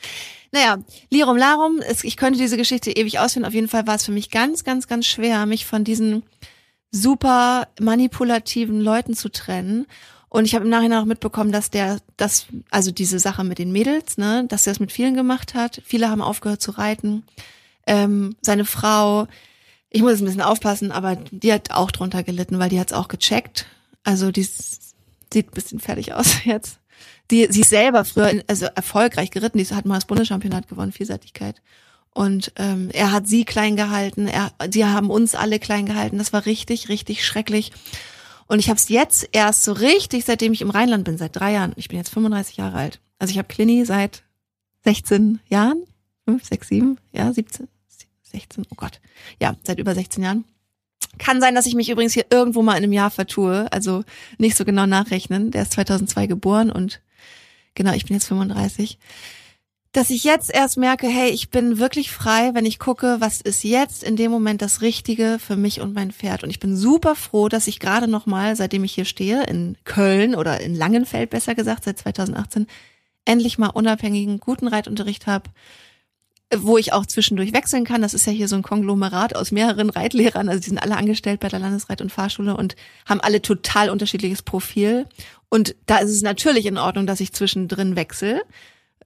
Naja, 0.53 0.79
Lirum 1.11 1.37
Larum, 1.37 1.81
es, 1.81 2.05
ich 2.05 2.17
könnte 2.17 2.39
diese 2.39 2.57
Geschichte 2.57 2.91
ewig 2.91 3.19
ausführen. 3.19 3.45
Auf 3.45 3.55
jeden 3.55 3.69
Fall 3.69 3.87
war 3.87 3.97
es 3.97 4.05
für 4.05 4.13
mich 4.13 4.31
ganz, 4.31 4.65
ganz, 4.65 4.87
ganz 4.87 5.07
schwer, 5.07 5.45
mich 5.47 5.67
von 5.67 5.85
diesen 5.85 6.23
super 6.93 7.69
manipulativen 7.81 8.81
Leuten 8.81 9.15
zu 9.15 9.29
trennen 9.29 9.87
und 10.29 10.45
ich 10.45 10.55
habe 10.55 10.65
im 10.65 10.71
Nachhinein 10.71 11.01
auch 11.01 11.07
mitbekommen, 11.07 11.53
dass 11.53 11.71
der, 11.71 11.99
das, 12.17 12.47
also 12.71 12.91
diese 12.91 13.19
Sache 13.19 13.45
mit 13.45 13.59
den 13.59 13.73
Mädels, 13.73 14.19
ne, 14.19 14.45
dass 14.49 14.67
er 14.67 14.73
es 14.73 14.81
mit 14.81 14.93
vielen 14.93 15.15
gemacht 15.15 15.55
hat. 15.55 15.81
Viele 15.85 16.11
haben 16.11 16.23
aufgehört 16.23 16.61
zu 16.61 16.73
reiten. 16.73 17.25
Ähm, 17.87 18.37
seine 18.41 18.65
Frau, 18.65 19.29
ich 19.91 20.03
muss 20.03 20.13
jetzt 20.13 20.23
ein 20.23 20.27
bisschen 20.27 20.43
aufpassen, 20.43 20.91
aber 20.91 21.17
die 21.17 21.53
hat 21.53 21.71
auch 21.71 21.91
drunter 21.91 22.23
gelitten, 22.25 22.59
weil 22.59 22.69
die 22.69 22.81
hat 22.81 22.91
es 22.91 22.97
auch 22.97 23.09
gecheckt. 23.09 23.67
Also 24.03 24.33
die 24.33 24.43
sieht 24.43 25.49
ein 25.49 25.55
bisschen 25.55 25.81
fertig 25.81 26.13
aus 26.13 26.37
jetzt. 26.45 26.81
Die, 27.31 27.47
sie 27.51 27.63
ist 27.63 27.71
selber 27.71 28.05
früher 28.05 28.43
also 28.47 28.67
erfolgreich 28.67 29.31
geritten, 29.31 29.59
die 29.59 29.67
hat 29.67 29.85
mal 29.85 29.97
das 29.97 30.07
Bundeschampionat 30.07 30.69
gewonnen, 30.69 30.93
Vielseitigkeit. 30.93 31.61
Und 32.13 32.53
ähm, 32.57 32.89
er 32.93 33.13
hat 33.13 33.29
sie 33.29 33.45
klein 33.45 33.77
gehalten, 33.77 34.27
er, 34.27 34.51
sie 34.71 34.85
haben 34.85 35.11
uns 35.11 35.35
alle 35.35 35.59
klein 35.59 35.87
gehalten. 35.87 36.19
Das 36.19 36.33
war 36.33 36.47
richtig, 36.47 36.89
richtig 36.89 37.27
schrecklich. 37.27 37.73
Und 38.49 38.59
ich 38.59 38.69
habe 38.69 38.79
es 38.79 38.89
jetzt 38.89 39.29
erst 39.33 39.65
so 39.65 39.73
richtig, 39.73 40.25
seitdem 40.25 40.53
ich 40.53 40.63
im 40.63 40.71
Rheinland 40.71 41.05
bin, 41.05 41.19
seit 41.19 41.35
drei 41.37 41.53
Jahren. 41.53 41.73
Ich 41.77 41.89
bin 41.89 41.99
jetzt 41.99 42.11
35 42.11 42.57
Jahre 42.57 42.77
alt. 42.77 43.01
Also 43.19 43.33
ich 43.33 43.39
habe 43.39 43.49
Clini 43.49 43.85
seit 43.85 44.23
16 44.85 45.41
Jahren, 45.49 45.83
5, 46.27 46.45
6, 46.45 46.69
7, 46.69 46.99
ja, 47.13 47.33
17, 47.33 47.69
16, 48.23 48.67
oh 48.71 48.75
Gott. 48.77 49.01
Ja, 49.41 49.57
seit 49.65 49.79
über 49.79 49.95
16 49.95 50.23
Jahren. 50.23 50.45
Kann 51.19 51.41
sein, 51.41 51.55
dass 51.55 51.67
ich 51.67 51.75
mich 51.75 51.89
übrigens 51.89 52.13
hier 52.13 52.27
irgendwo 52.31 52.63
mal 52.63 52.77
in 52.77 52.85
einem 52.85 52.93
Jahr 52.93 53.11
vertue, 53.11 53.73
also 53.73 54.05
nicht 54.39 54.57
so 54.57 54.65
genau 54.65 54.87
nachrechnen. 54.87 55.51
Der 55.51 55.63
ist 55.63 55.73
2002 55.73 56.27
geboren 56.27 56.71
und 56.71 57.01
genau, 57.75 57.93
ich 57.93 58.05
bin 58.05 58.15
jetzt 58.15 58.29
35 58.29 58.99
dass 59.97 60.11
ich 60.11 60.25
jetzt 60.25 60.55
erst 60.55 60.77
merke, 60.77 61.09
hey, 61.09 61.31
ich 61.31 61.49
bin 61.49 61.79
wirklich 61.79 62.11
frei, 62.11 62.51
wenn 62.53 62.67
ich 62.67 62.79
gucke, 62.79 63.17
was 63.21 63.41
ist 63.41 63.65
jetzt 63.65 64.05
in 64.05 64.17
dem 64.17 64.31
Moment 64.31 64.61
das 64.61 64.83
Richtige 64.83 65.39
für 65.39 65.57
mich 65.57 65.81
und 65.81 65.95
mein 65.95 66.13
Pferd. 66.13 66.45
Und 66.45 66.51
ich 66.51 66.61
bin 66.61 66.77
super 66.77 67.15
froh, 67.15 67.49
dass 67.49 67.67
ich 67.67 67.81
gerade 67.81 68.07
noch 68.07 68.27
mal, 68.27 68.57
seitdem 68.57 68.85
ich 68.85 68.93
hier 68.93 69.07
stehe, 69.07 69.45
in 69.45 69.79
Köln 69.85 70.35
oder 70.35 70.61
in 70.61 70.75
Langenfeld 70.75 71.31
besser 71.31 71.55
gesagt, 71.55 71.85
seit 71.85 71.97
2018, 71.97 72.67
endlich 73.25 73.57
mal 73.57 73.69
unabhängigen, 73.69 74.39
guten 74.39 74.69
Reitunterricht 74.69 75.27
habe, 75.27 75.49
wo 76.55 76.77
ich 76.77 76.93
auch 76.93 77.07
zwischendurch 77.07 77.55
wechseln 77.55 77.85
kann. 77.85 78.03
Das 78.03 78.13
ist 78.13 78.27
ja 78.27 78.33
hier 78.35 78.49
so 78.49 78.57
ein 78.57 78.63
Konglomerat 78.63 79.35
aus 79.35 79.51
mehreren 79.51 79.89
Reitlehrern. 79.89 80.51
Also 80.51 80.61
die 80.61 80.69
sind 80.69 80.79
alle 80.79 80.99
angestellt 80.99 81.41
bei 81.41 81.49
der 81.49 81.61
Landesreit- 81.61 82.03
und 82.03 82.13
Fahrschule 82.13 82.55
und 82.55 82.77
haben 83.07 83.23
alle 83.23 83.41
total 83.41 83.89
unterschiedliches 83.89 84.43
Profil. 84.43 85.07
Und 85.49 85.75
da 85.87 85.97
ist 85.97 86.11
es 86.11 86.21
natürlich 86.21 86.67
in 86.67 86.77
Ordnung, 86.77 87.07
dass 87.07 87.21
ich 87.21 87.33
zwischendrin 87.33 87.97
wechsle 87.97 88.43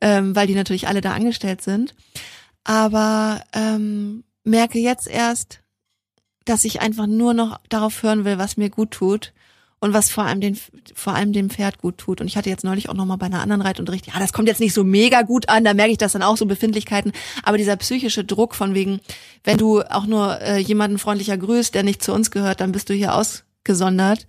ähm, 0.01 0.35
weil 0.35 0.47
die 0.47 0.55
natürlich 0.55 0.89
alle 0.89 1.01
da 1.01 1.13
angestellt 1.13 1.63
sind. 1.63 1.95
Aber 2.65 3.43
ähm, 3.53 4.25
merke 4.45 4.79
jetzt 4.79 5.09
erst, 5.09 5.61
dass 6.45 6.65
ich 6.65 6.81
einfach 6.81 7.07
nur 7.07 7.35
noch 7.35 7.61
darauf 7.69 8.03
hören 8.03 8.25
will, 8.25 8.39
was 8.39 8.57
mir 8.57 8.71
gut 8.71 8.91
tut 8.91 9.33
und 9.81 9.95
was 9.95 10.11
vor 10.11 10.25
allem 10.25 10.41
den 10.41 10.59
vor 10.95 11.15
allem 11.15 11.33
dem 11.33 11.51
Pferd 11.51 11.79
gut 11.79 11.99
tut. 11.99 12.21
Und 12.21 12.27
ich 12.27 12.37
hatte 12.37 12.51
jetzt 12.51 12.65
neulich 12.65 12.89
auch 12.89 12.95
noch 12.95 13.07
mal 13.07 13.17
bei 13.17 13.27
einer 13.27 13.41
anderen 13.41 13.63
Reitunterricht, 13.63 14.07
ja, 14.07 14.19
das 14.19 14.33
kommt 14.33 14.49
jetzt 14.49 14.61
nicht 14.61 14.75
so 14.75 14.85
mega 14.85 15.23
gut 15.23 15.49
an, 15.49 15.65
da 15.65 15.75
merke 15.75 15.93
ich 15.93 15.99
das 15.99 16.13
dann 16.13 16.23
auch 16.23 16.37
so 16.37 16.47
Befindlichkeiten, 16.47 17.13
aber 17.43 17.57
dieser 17.57 17.77
psychische 17.77 18.25
Druck 18.25 18.55
von 18.55 18.75
wegen, 18.75 19.01
wenn 19.45 19.57
du 19.57 19.81
auch 19.83 20.07
nur 20.07 20.41
äh, 20.41 20.59
jemanden 20.59 20.99
freundlicher 20.99 21.39
grüßt, 21.39 21.75
der 21.75 21.83
nicht 21.83 22.03
zu 22.03 22.13
uns 22.13 22.31
gehört, 22.31 22.61
dann 22.61 22.73
bist 22.73 22.91
du 22.91 22.95
hier 22.95 23.15
ausgesondert 23.15 24.27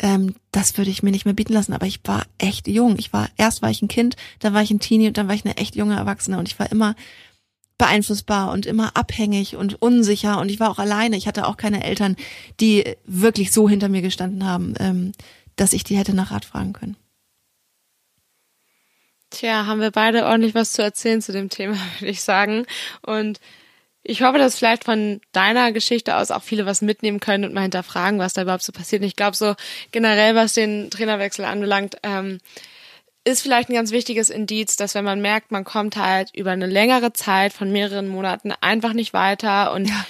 ähm, 0.00 0.34
das 0.52 0.76
würde 0.76 0.90
ich 0.90 1.02
mir 1.02 1.10
nicht 1.10 1.24
mehr 1.24 1.34
bieten 1.34 1.52
lassen. 1.52 1.72
Aber 1.72 1.86
ich 1.86 2.00
war 2.04 2.24
echt 2.38 2.68
jung. 2.68 2.96
Ich 2.98 3.12
war, 3.12 3.28
erst 3.36 3.62
war 3.62 3.70
ich 3.70 3.82
ein 3.82 3.88
Kind, 3.88 4.16
dann 4.38 4.54
war 4.54 4.62
ich 4.62 4.70
ein 4.70 4.80
Teenie 4.80 5.08
und 5.08 5.16
dann 5.16 5.28
war 5.28 5.34
ich 5.34 5.44
eine 5.44 5.56
echt 5.56 5.76
junge 5.76 5.96
Erwachsene 5.96 6.38
und 6.38 6.48
ich 6.48 6.58
war 6.58 6.70
immer 6.70 6.94
beeinflussbar 7.78 8.50
und 8.50 8.66
immer 8.66 8.96
abhängig 8.96 9.54
und 9.56 9.80
unsicher 9.80 10.40
und 10.40 10.50
ich 10.50 10.58
war 10.58 10.70
auch 10.70 10.78
alleine. 10.80 11.16
Ich 11.16 11.28
hatte 11.28 11.46
auch 11.46 11.56
keine 11.56 11.84
Eltern, 11.84 12.16
die 12.60 12.96
wirklich 13.04 13.52
so 13.52 13.68
hinter 13.68 13.88
mir 13.88 14.02
gestanden 14.02 14.44
haben, 14.44 14.74
ähm, 14.80 15.12
dass 15.56 15.72
ich 15.72 15.84
die 15.84 15.96
hätte 15.96 16.14
nach 16.14 16.32
Rat 16.32 16.44
fragen 16.44 16.72
können. 16.72 16.96
Tja, 19.30 19.66
haben 19.66 19.80
wir 19.80 19.90
beide 19.90 20.24
ordentlich 20.24 20.54
was 20.54 20.72
zu 20.72 20.82
erzählen 20.82 21.22
zu 21.22 21.32
dem 21.32 21.50
Thema, 21.50 21.76
würde 21.98 22.10
ich 22.10 22.22
sagen. 22.22 22.66
Und 23.02 23.40
ich 24.02 24.22
hoffe, 24.22 24.38
dass 24.38 24.56
vielleicht 24.56 24.84
von 24.84 25.20
deiner 25.32 25.72
Geschichte 25.72 26.16
aus 26.16 26.30
auch 26.30 26.42
viele 26.42 26.66
was 26.66 26.82
mitnehmen 26.82 27.20
können 27.20 27.44
und 27.44 27.54
mal 27.54 27.62
hinterfragen, 27.62 28.18
was 28.18 28.32
da 28.32 28.42
überhaupt 28.42 28.62
so 28.62 28.72
passiert. 28.72 29.02
Und 29.02 29.08
ich 29.08 29.16
glaube, 29.16 29.36
so 29.36 29.54
generell, 29.92 30.34
was 30.34 30.54
den 30.54 30.90
Trainerwechsel 30.90 31.44
anbelangt, 31.44 31.96
ähm, 32.02 32.38
ist 33.24 33.42
vielleicht 33.42 33.68
ein 33.68 33.74
ganz 33.74 33.90
wichtiges 33.90 34.30
Indiz, 34.30 34.76
dass 34.76 34.94
wenn 34.94 35.04
man 35.04 35.20
merkt, 35.20 35.50
man 35.50 35.64
kommt 35.64 35.96
halt 35.96 36.34
über 36.34 36.52
eine 36.52 36.66
längere 36.66 37.12
Zeit 37.12 37.52
von 37.52 37.70
mehreren 37.70 38.08
Monaten 38.08 38.52
einfach 38.60 38.94
nicht 38.94 39.12
weiter 39.12 39.72
und 39.72 39.88
ja. 39.88 40.06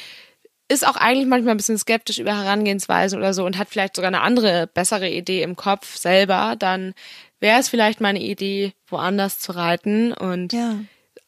ist 0.69 0.87
auch 0.87 0.97
eigentlich 0.97 1.27
manchmal 1.27 1.55
ein 1.55 1.57
bisschen 1.57 1.79
skeptisch 1.79 2.19
über 2.19 2.37
Herangehensweisen 2.37 3.19
oder 3.19 3.35
so 3.35 3.45
und 3.45 3.59
hat 3.59 3.69
vielleicht 3.69 3.97
sogar 3.97 4.09
eine 4.09 4.21
andere, 4.21 4.69
bessere 4.69 5.09
Idee 5.09 5.43
im 5.43 5.57
Kopf 5.57 5.97
selber, 5.97 6.55
dann 6.57 6.95
wäre 7.41 7.59
es 7.59 7.69
vielleicht 7.69 8.01
mal 8.01 8.09
eine 8.09 8.23
Idee, 8.23 8.73
woanders 8.87 9.41
zu 9.41 9.53
reiten 9.53 10.13
und 10.13 10.53
ja. 10.53 10.77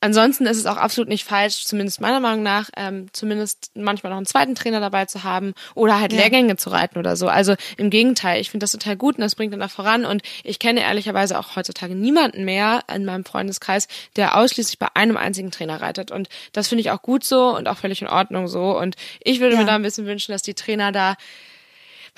Ansonsten 0.03 0.47
ist 0.47 0.57
es 0.57 0.65
auch 0.65 0.79
absolut 0.79 1.09
nicht 1.09 1.25
falsch, 1.25 1.65
zumindest 1.65 2.01
meiner 2.01 2.21
Meinung 2.21 2.43
nach, 2.43 2.71
ähm, 2.75 3.09
zumindest 3.13 3.71
manchmal 3.75 4.11
noch 4.11 4.17
einen 4.17 4.25
zweiten 4.25 4.55
Trainer 4.55 4.81
dabei 4.81 5.05
zu 5.05 5.25
haben 5.25 5.53
oder 5.75 6.01
halt 6.01 6.13
ja. 6.13 6.21
Lehrgänge 6.21 6.57
zu 6.57 6.71
reiten 6.71 6.99
oder 6.99 7.17
so. 7.17 7.29
Also 7.29 7.55
im 7.77 7.91
Gegenteil, 7.91 8.41
ich 8.41 8.51
finde 8.51 8.65
das 8.65 8.73
total 8.73 8.97
gut 8.97 9.17
und 9.17 9.21
das 9.21 9.35
bringt 9.35 9.53
dann 9.53 9.63
auch 9.63 9.71
voran. 9.71 10.07
Und 10.07 10.23
ich 10.43 10.59
kenne 10.59 10.81
ehrlicherweise 10.81 11.39
auch 11.39 11.55
heutzutage 11.55 11.95
niemanden 11.95 12.47
mehr 12.47 12.83
in 12.93 13.05
meinem 13.05 13.27
Freundeskreis, 13.27 13.89
der 14.17 14.39
ausschließlich 14.39 14.79
bei 14.79 14.89
einem 14.95 15.19
einzigen 15.19 15.51
Trainer 15.51 15.83
reitet. 15.83 16.11
Und 16.11 16.31
das 16.53 16.69
finde 16.69 16.81
ich 16.81 16.91
auch 16.91 17.03
gut 17.03 17.23
so 17.23 17.55
und 17.55 17.69
auch 17.69 17.77
völlig 17.77 18.01
in 18.01 18.09
Ordnung 18.09 18.49
so. 18.49 18.79
Und 18.79 18.97
ich 19.23 19.41
würde 19.41 19.55
ja. 19.55 19.61
mir 19.61 19.67
da 19.67 19.75
ein 19.75 19.83
bisschen 19.83 20.07
wünschen, 20.07 20.33
dass 20.33 20.43
die 20.43 20.55
Trainer 20.55 20.93
da 20.93 21.17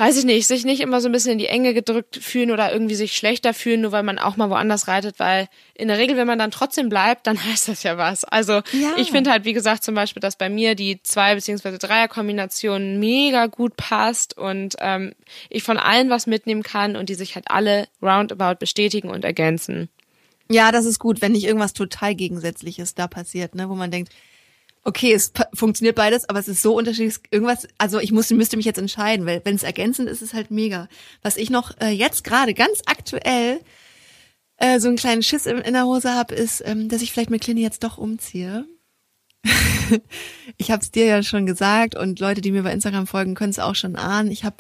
weiß 0.03 0.19
ich 0.19 0.25
nicht, 0.25 0.49
sich 0.49 0.65
nicht 0.65 0.81
immer 0.81 1.01
so 1.01 1.09
ein 1.09 1.13
bisschen 1.13 1.31
in 1.31 1.39
die 1.39 1.47
Enge 1.47 1.75
gedrückt 1.75 2.17
fühlen 2.17 2.51
oder 2.51 2.73
irgendwie 2.73 2.97
sich 2.97 3.17
schlechter 3.17 3.55
fühlen, 3.55 3.83
nur 3.83 3.93
weil 3.93 4.03
man 4.03 4.19
auch 4.19 4.37
mal 4.37 4.51
woanders 4.51 4.89
reitet, 4.89 5.21
weil 5.21 5.47
in 5.75 5.87
der 5.87 5.97
Regel, 5.97 6.17
wenn 6.17 6.27
man 6.27 6.41
dann 6.41 6.51
trotzdem 6.51 6.89
bleibt, 6.89 7.29
dann 7.29 7.41
heißt 7.45 7.69
das 7.69 7.85
ja 7.85 7.97
was. 7.99 8.25
Also 8.25 8.63
ja. 8.73 8.97
ich 8.97 9.13
finde 9.13 9.31
halt, 9.31 9.45
wie 9.45 9.53
gesagt, 9.53 9.85
zum 9.85 9.95
Beispiel, 9.95 10.21
dass 10.21 10.35
bei 10.35 10.49
mir 10.49 10.75
die 10.75 11.01
zwei 11.05 11.37
beziehungsweise 11.37 11.79
Dreier-Kombination 11.79 12.99
mega 12.99 13.47
gut 13.47 13.77
passt 13.77 14.37
und 14.37 14.75
ähm, 14.81 15.13
ich 15.49 15.63
von 15.63 15.79
allen 15.79 16.11
was 16.11 16.27
mitnehmen 16.27 16.65
kann 16.65 16.97
und 16.97 17.09
die 17.09 17.15
sich 17.15 17.37
halt 17.37 17.49
alle 17.49 17.87
roundabout 18.03 18.59
bestätigen 18.59 19.09
und 19.09 19.25
ergänzen. 19.25 19.89
Ja, 20.51 20.73
das 20.73 20.85
ist 20.85 20.99
gut, 20.99 21.23
wenn 21.23 21.31
nicht 21.31 21.45
irgendwas 21.45 21.75
total 21.75 22.17
Gegensätzliches 22.17 22.97
da 22.97 23.07
passiert, 23.07 23.55
ne, 23.55 23.69
wo 23.69 23.77
man 23.77 23.93
denkt, 23.93 24.13
okay, 24.85 25.13
es 25.13 25.33
funktioniert 25.55 25.97
beides, 25.97 26.29
aber 26.29 26.39
es 26.41 26.49
ist 26.49 26.63
so 26.63 26.77
unterschiedlich. 26.77 27.17
Irgendwas, 27.31 27.69
also 27.79 27.99
ich 28.01 28.13
muss, 28.13 28.31
müsste 28.31 28.57
mich 28.57 28.67
jetzt 28.67 28.79
entscheiden, 28.79 29.27
weil 29.27 29.41
wenn 29.45 29.55
es 29.55 29.63
ergänzend 29.63 30.09
ist, 30.09 30.23
ist 30.23 30.31
es 30.31 30.35
halt 30.35 30.51
mega. 30.51 30.89
Was 31.23 31.37
ich 31.37 31.51
noch 31.51 31.73
äh, 31.81 31.91
jetzt 31.91 32.25
gerade 32.25 32.55
ganz 32.55 32.83
aktuell 32.87 33.61
äh, 34.57 34.81
so 34.81 34.89
einen 34.89 34.97
kleinen 34.97 35.23
Schiss 35.23 35.47
in, 35.47 35.59
in 35.59 35.75
der 35.75 35.87
Hose 35.87 36.15
habe, 36.15 36.35
ist, 36.35 36.63
ähm, 36.67 36.89
dass 36.89 37.03
ich 37.03 37.13
vielleicht 37.13 37.31
mit 37.31 37.43
Clini 37.43 37.63
jetzt 37.63 37.85
doch 37.85 37.99
umziehe. 37.99 38.67
ich 40.57 40.71
habe 40.71 40.83
es 40.83 40.91
dir 40.91 41.07
ja 41.07 41.23
schon 41.23 41.47
gesagt 41.47 41.97
und 41.97 42.21
Leute, 42.21 42.41
die 42.41 42.53
mir 42.53 42.63
bei 42.63 42.73
Instagram 42.73 43.07
folgen, 43.07 43.35
können 43.35 43.51
es 43.51 43.59
auch 43.59 43.75
schon 43.75 43.97
ahnen. 43.97 44.31
Ich 44.31 44.45
habe 44.45 44.57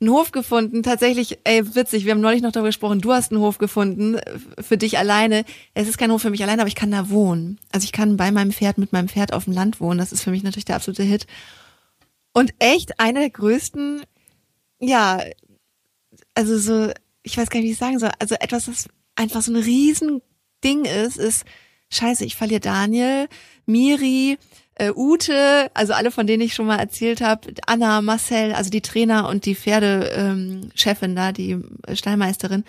einen 0.00 0.10
Hof 0.10 0.30
gefunden. 0.32 0.82
Tatsächlich, 0.82 1.38
ey, 1.44 1.74
witzig, 1.74 2.04
wir 2.04 2.12
haben 2.12 2.20
neulich 2.20 2.42
noch 2.42 2.52
darüber 2.52 2.68
gesprochen, 2.68 3.00
du 3.00 3.12
hast 3.12 3.32
einen 3.32 3.40
Hof 3.40 3.58
gefunden 3.58 4.16
äh, 4.16 4.38
für 4.60 4.76
dich 4.76 4.98
alleine. 4.98 5.44
Es 5.74 5.88
ist 5.88 5.98
kein 5.98 6.10
Hof 6.12 6.22
für 6.22 6.30
mich 6.30 6.42
alleine, 6.42 6.62
aber 6.62 6.68
ich 6.68 6.74
kann 6.74 6.90
da 6.90 7.10
wohnen. 7.10 7.58
Also 7.72 7.84
ich 7.84 7.92
kann 7.92 8.16
bei 8.16 8.30
meinem 8.30 8.52
Pferd 8.52 8.78
mit 8.78 8.92
meinem 8.92 9.08
Pferd 9.08 9.32
auf 9.32 9.44
dem 9.44 9.54
Land 9.54 9.80
wohnen. 9.80 9.98
Das 9.98 10.12
ist 10.12 10.22
für 10.22 10.30
mich 10.30 10.42
natürlich 10.42 10.66
der 10.66 10.76
absolute 10.76 11.02
Hit. 11.02 11.26
Und 12.32 12.52
echt 12.58 13.00
einer 13.00 13.20
der 13.20 13.30
größten, 13.30 14.02
ja, 14.78 15.22
also 16.34 16.58
so, 16.58 16.92
ich 17.22 17.38
weiß 17.38 17.48
gar 17.48 17.60
nicht, 17.60 17.68
wie 17.68 17.72
ich 17.72 17.78
sagen 17.78 17.98
soll. 17.98 18.10
Also 18.18 18.34
etwas, 18.34 18.66
das 18.66 18.88
einfach 19.14 19.40
so 19.40 19.52
ein 19.52 19.56
Riesending 19.56 20.84
ist, 20.84 21.16
ist, 21.16 21.44
scheiße, 21.90 22.24
ich 22.24 22.36
verliere 22.36 22.60
Daniel, 22.60 23.28
Miri, 23.64 24.38
äh, 24.76 24.92
Ute, 24.94 25.70
also 25.74 25.94
alle, 25.94 26.10
von 26.10 26.26
denen 26.26 26.42
ich 26.42 26.54
schon 26.54 26.66
mal 26.66 26.78
erzählt 26.78 27.20
habe, 27.20 27.52
Anna, 27.66 28.02
Marcel, 28.02 28.52
also 28.52 28.70
die 28.70 28.82
Trainer 28.82 29.28
und 29.28 29.46
die 29.46 29.54
Pferdechefin 29.54 31.10
ähm, 31.10 31.16
da, 31.16 31.32
die 31.32 31.58
Stallmeisterin. 31.92 32.64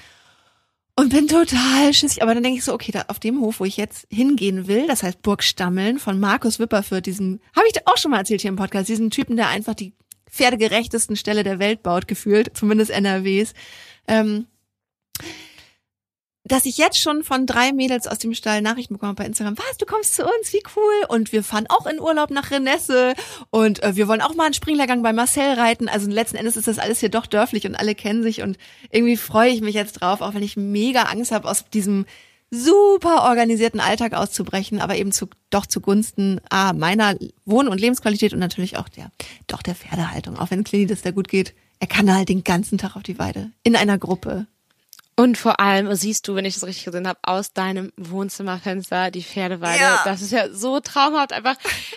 Und 1.00 1.10
bin 1.10 1.28
total 1.28 1.94
schissig. 1.94 2.24
Aber 2.24 2.34
dann 2.34 2.42
denke 2.42 2.58
ich 2.58 2.66
so, 2.66 2.74
okay, 2.74 2.92
da 2.92 3.06
auf 3.10 3.20
dem 3.20 3.40
Hof, 3.42 3.60
wo 3.60 3.66
ich 3.66 3.78
jetzt 3.78 4.08
hingehen 4.10 4.68
will, 4.68 4.88
das 4.88 5.04
heißt 5.04 5.22
Burg 5.22 5.44
Stammeln 5.44 6.00
von 6.00 6.20
Markus 6.20 6.60
Wipperfürth, 6.60 7.06
diesen, 7.06 7.40
habe 7.56 7.68
ich 7.68 7.86
auch 7.86 7.98
schon 7.98 8.12
mal 8.12 8.20
erzählt 8.20 8.42
hier 8.42 8.50
im 8.50 8.56
Podcast, 8.56 8.90
diesen 8.90 9.12
Typen, 9.12 9.36
der 9.36 9.50
einfach 9.50 9.76
die 9.76 9.94
pferdegerechtesten 10.30 11.16
Ställe 11.16 11.44
der 11.44 11.60
Welt 11.60 11.84
baut, 11.84 12.08
gefühlt, 12.08 12.58
zumindest 12.58 12.90
NRWs. 12.90 13.54
Ähm, 14.08 14.48
dass 16.48 16.66
ich 16.66 16.78
jetzt 16.78 17.00
schon 17.00 17.24
von 17.24 17.46
drei 17.46 17.74
Mädels 17.74 18.08
aus 18.08 18.20
dem 18.20 18.34
Stall 18.34 18.62
Nachrichten 18.62 18.94
bekomme 18.94 19.14
bei 19.14 19.26
Instagram, 19.26 19.58
was, 19.58 19.78
du 19.78 19.86
kommst 19.86 20.16
zu 20.16 20.24
uns, 20.24 20.54
wie 20.54 20.64
cool. 20.76 21.06
Und 21.10 21.32
wir 21.32 21.44
fahren 21.44 21.68
auch 21.70 21.86
in 21.86 22.00
Urlaub 22.00 22.30
nach 22.32 22.52
Renesse 22.52 23.14
und 23.50 23.84
äh, 23.84 23.96
wir 23.96 24.08
wollen 24.08 24.22
auch 24.22 24.36
mal 24.36 24.46
einen 24.46 24.54
Springlehrgang 24.54 25.04
bei 25.04 25.14
Marcel 25.14 25.54
reiten. 25.54 25.90
Also 25.90 26.10
letzten 26.10 26.38
Endes 26.38 26.56
ist 26.56 26.68
das 26.68 26.80
alles 26.80 27.00
hier 27.00 27.10
doch 27.10 27.26
dörflich 27.26 27.66
und 27.66 27.76
alle 27.76 27.96
kennen 27.96 28.24
sich 28.24 28.42
und 28.42 28.58
irgendwie 28.92 29.18
freue 29.18 29.52
ich 29.52 29.62
mich 29.62 29.76
jetzt 29.76 29.94
drauf, 29.94 30.22
auch 30.22 30.34
wenn 30.34 30.44
ich 30.44 30.58
mega 30.58 31.04
Angst 31.04 31.32
habe, 31.32 31.50
aus 31.50 31.66
diesem 31.70 32.06
super 32.50 33.24
organisierten 33.24 33.80
Alltag 33.80 34.14
auszubrechen, 34.14 34.80
aber 34.80 34.96
eben 34.96 35.12
zu, 35.12 35.28
doch 35.50 35.66
zugunsten 35.66 36.40
ah, 36.50 36.74
meiner 36.74 37.16
Wohn- 37.46 37.68
und 37.68 37.82
Lebensqualität 37.82 38.34
und 38.34 38.40
natürlich 38.40 38.78
auch 38.78 38.90
der, 38.90 39.12
doch 39.48 39.62
der 39.62 39.76
Pferdehaltung. 39.76 40.38
Auch 40.38 40.52
wenn 40.52 40.64
Clini 40.64 40.86
das 40.86 41.02
da 41.02 41.12
gut 41.12 41.28
geht, 41.28 41.54
er 41.80 41.88
kann 41.88 42.14
halt 42.14 42.30
den 42.30 42.44
ganzen 42.44 42.78
Tag 42.78 42.96
auf 42.96 43.04
die 43.04 43.20
Weide. 43.20 43.52
In 43.64 43.76
einer 43.76 43.98
Gruppe. 43.98 44.48
Und 45.20 45.36
vor 45.36 45.60
allem 45.60 45.92
siehst 45.96 46.28
du, 46.28 46.36
wenn 46.36 46.46
ich 46.46 46.54
das 46.54 46.64
richtig 46.64 46.86
gesehen 46.86 47.08
habe, 47.08 47.18
aus 47.24 47.52
deinem 47.52 47.92
Wohnzimmerfenster 47.98 49.10
die 49.10 49.24
Pferdeweide. 49.24 49.82
Ja. 49.82 50.02
Das 50.06 50.22
ist 50.22 50.32
ja 50.32 50.54
so 50.54 50.80
traumhaft 50.80 51.34
einfach. 51.34 51.56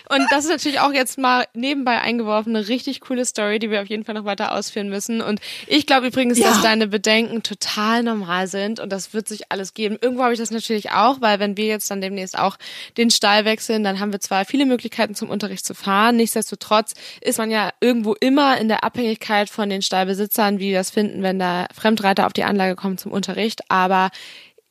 Und 0.09 0.25
das 0.31 0.45
ist 0.45 0.49
natürlich 0.49 0.79
auch 0.79 0.91
jetzt 0.91 1.19
mal 1.19 1.45
nebenbei 1.53 2.01
eingeworfen 2.01 2.55
eine 2.55 2.67
richtig 2.67 2.99
coole 2.99 3.23
Story, 3.23 3.59
die 3.59 3.69
wir 3.69 3.83
auf 3.83 3.87
jeden 3.89 4.05
Fall 4.05 4.15
noch 4.15 4.25
weiter 4.25 4.53
ausführen 4.53 4.89
müssen. 4.89 5.21
Und 5.21 5.39
ich 5.67 5.85
glaube 5.85 6.07
übrigens, 6.07 6.39
ja. 6.39 6.47
dass 6.47 6.63
deine 6.63 6.87
Bedenken 6.87 7.43
total 7.43 8.01
normal 8.01 8.47
sind 8.47 8.79
und 8.79 8.91
das 8.91 9.13
wird 9.13 9.27
sich 9.27 9.51
alles 9.51 9.75
geben. 9.75 9.99
Irgendwo 10.01 10.23
habe 10.23 10.33
ich 10.33 10.39
das 10.39 10.49
natürlich 10.49 10.89
auch, 10.89 11.21
weil 11.21 11.39
wenn 11.39 11.57
wir 11.57 11.67
jetzt 11.67 11.91
dann 11.91 12.01
demnächst 12.01 12.39
auch 12.39 12.57
den 12.97 13.11
Stall 13.11 13.45
wechseln, 13.45 13.83
dann 13.83 13.99
haben 13.99 14.11
wir 14.11 14.19
zwar 14.19 14.45
viele 14.45 14.65
Möglichkeiten 14.65 15.13
zum 15.13 15.29
Unterricht 15.29 15.63
zu 15.63 15.75
fahren. 15.75 16.15
Nichtsdestotrotz 16.15 16.95
ist 17.21 17.37
man 17.37 17.51
ja 17.51 17.69
irgendwo 17.81 18.15
immer 18.15 18.57
in 18.57 18.67
der 18.67 18.83
Abhängigkeit 18.83 19.47
von 19.47 19.69
den 19.69 19.83
Stallbesitzern, 19.83 20.57
wie 20.57 20.71
wir 20.71 20.79
das 20.79 20.89
finden, 20.89 21.21
wenn 21.21 21.37
da 21.37 21.67
Fremdreiter 21.71 22.25
auf 22.25 22.33
die 22.33 22.45
Anlage 22.45 22.75
kommen 22.75 22.97
zum 22.97 23.10
Unterricht, 23.11 23.61
aber 23.69 24.09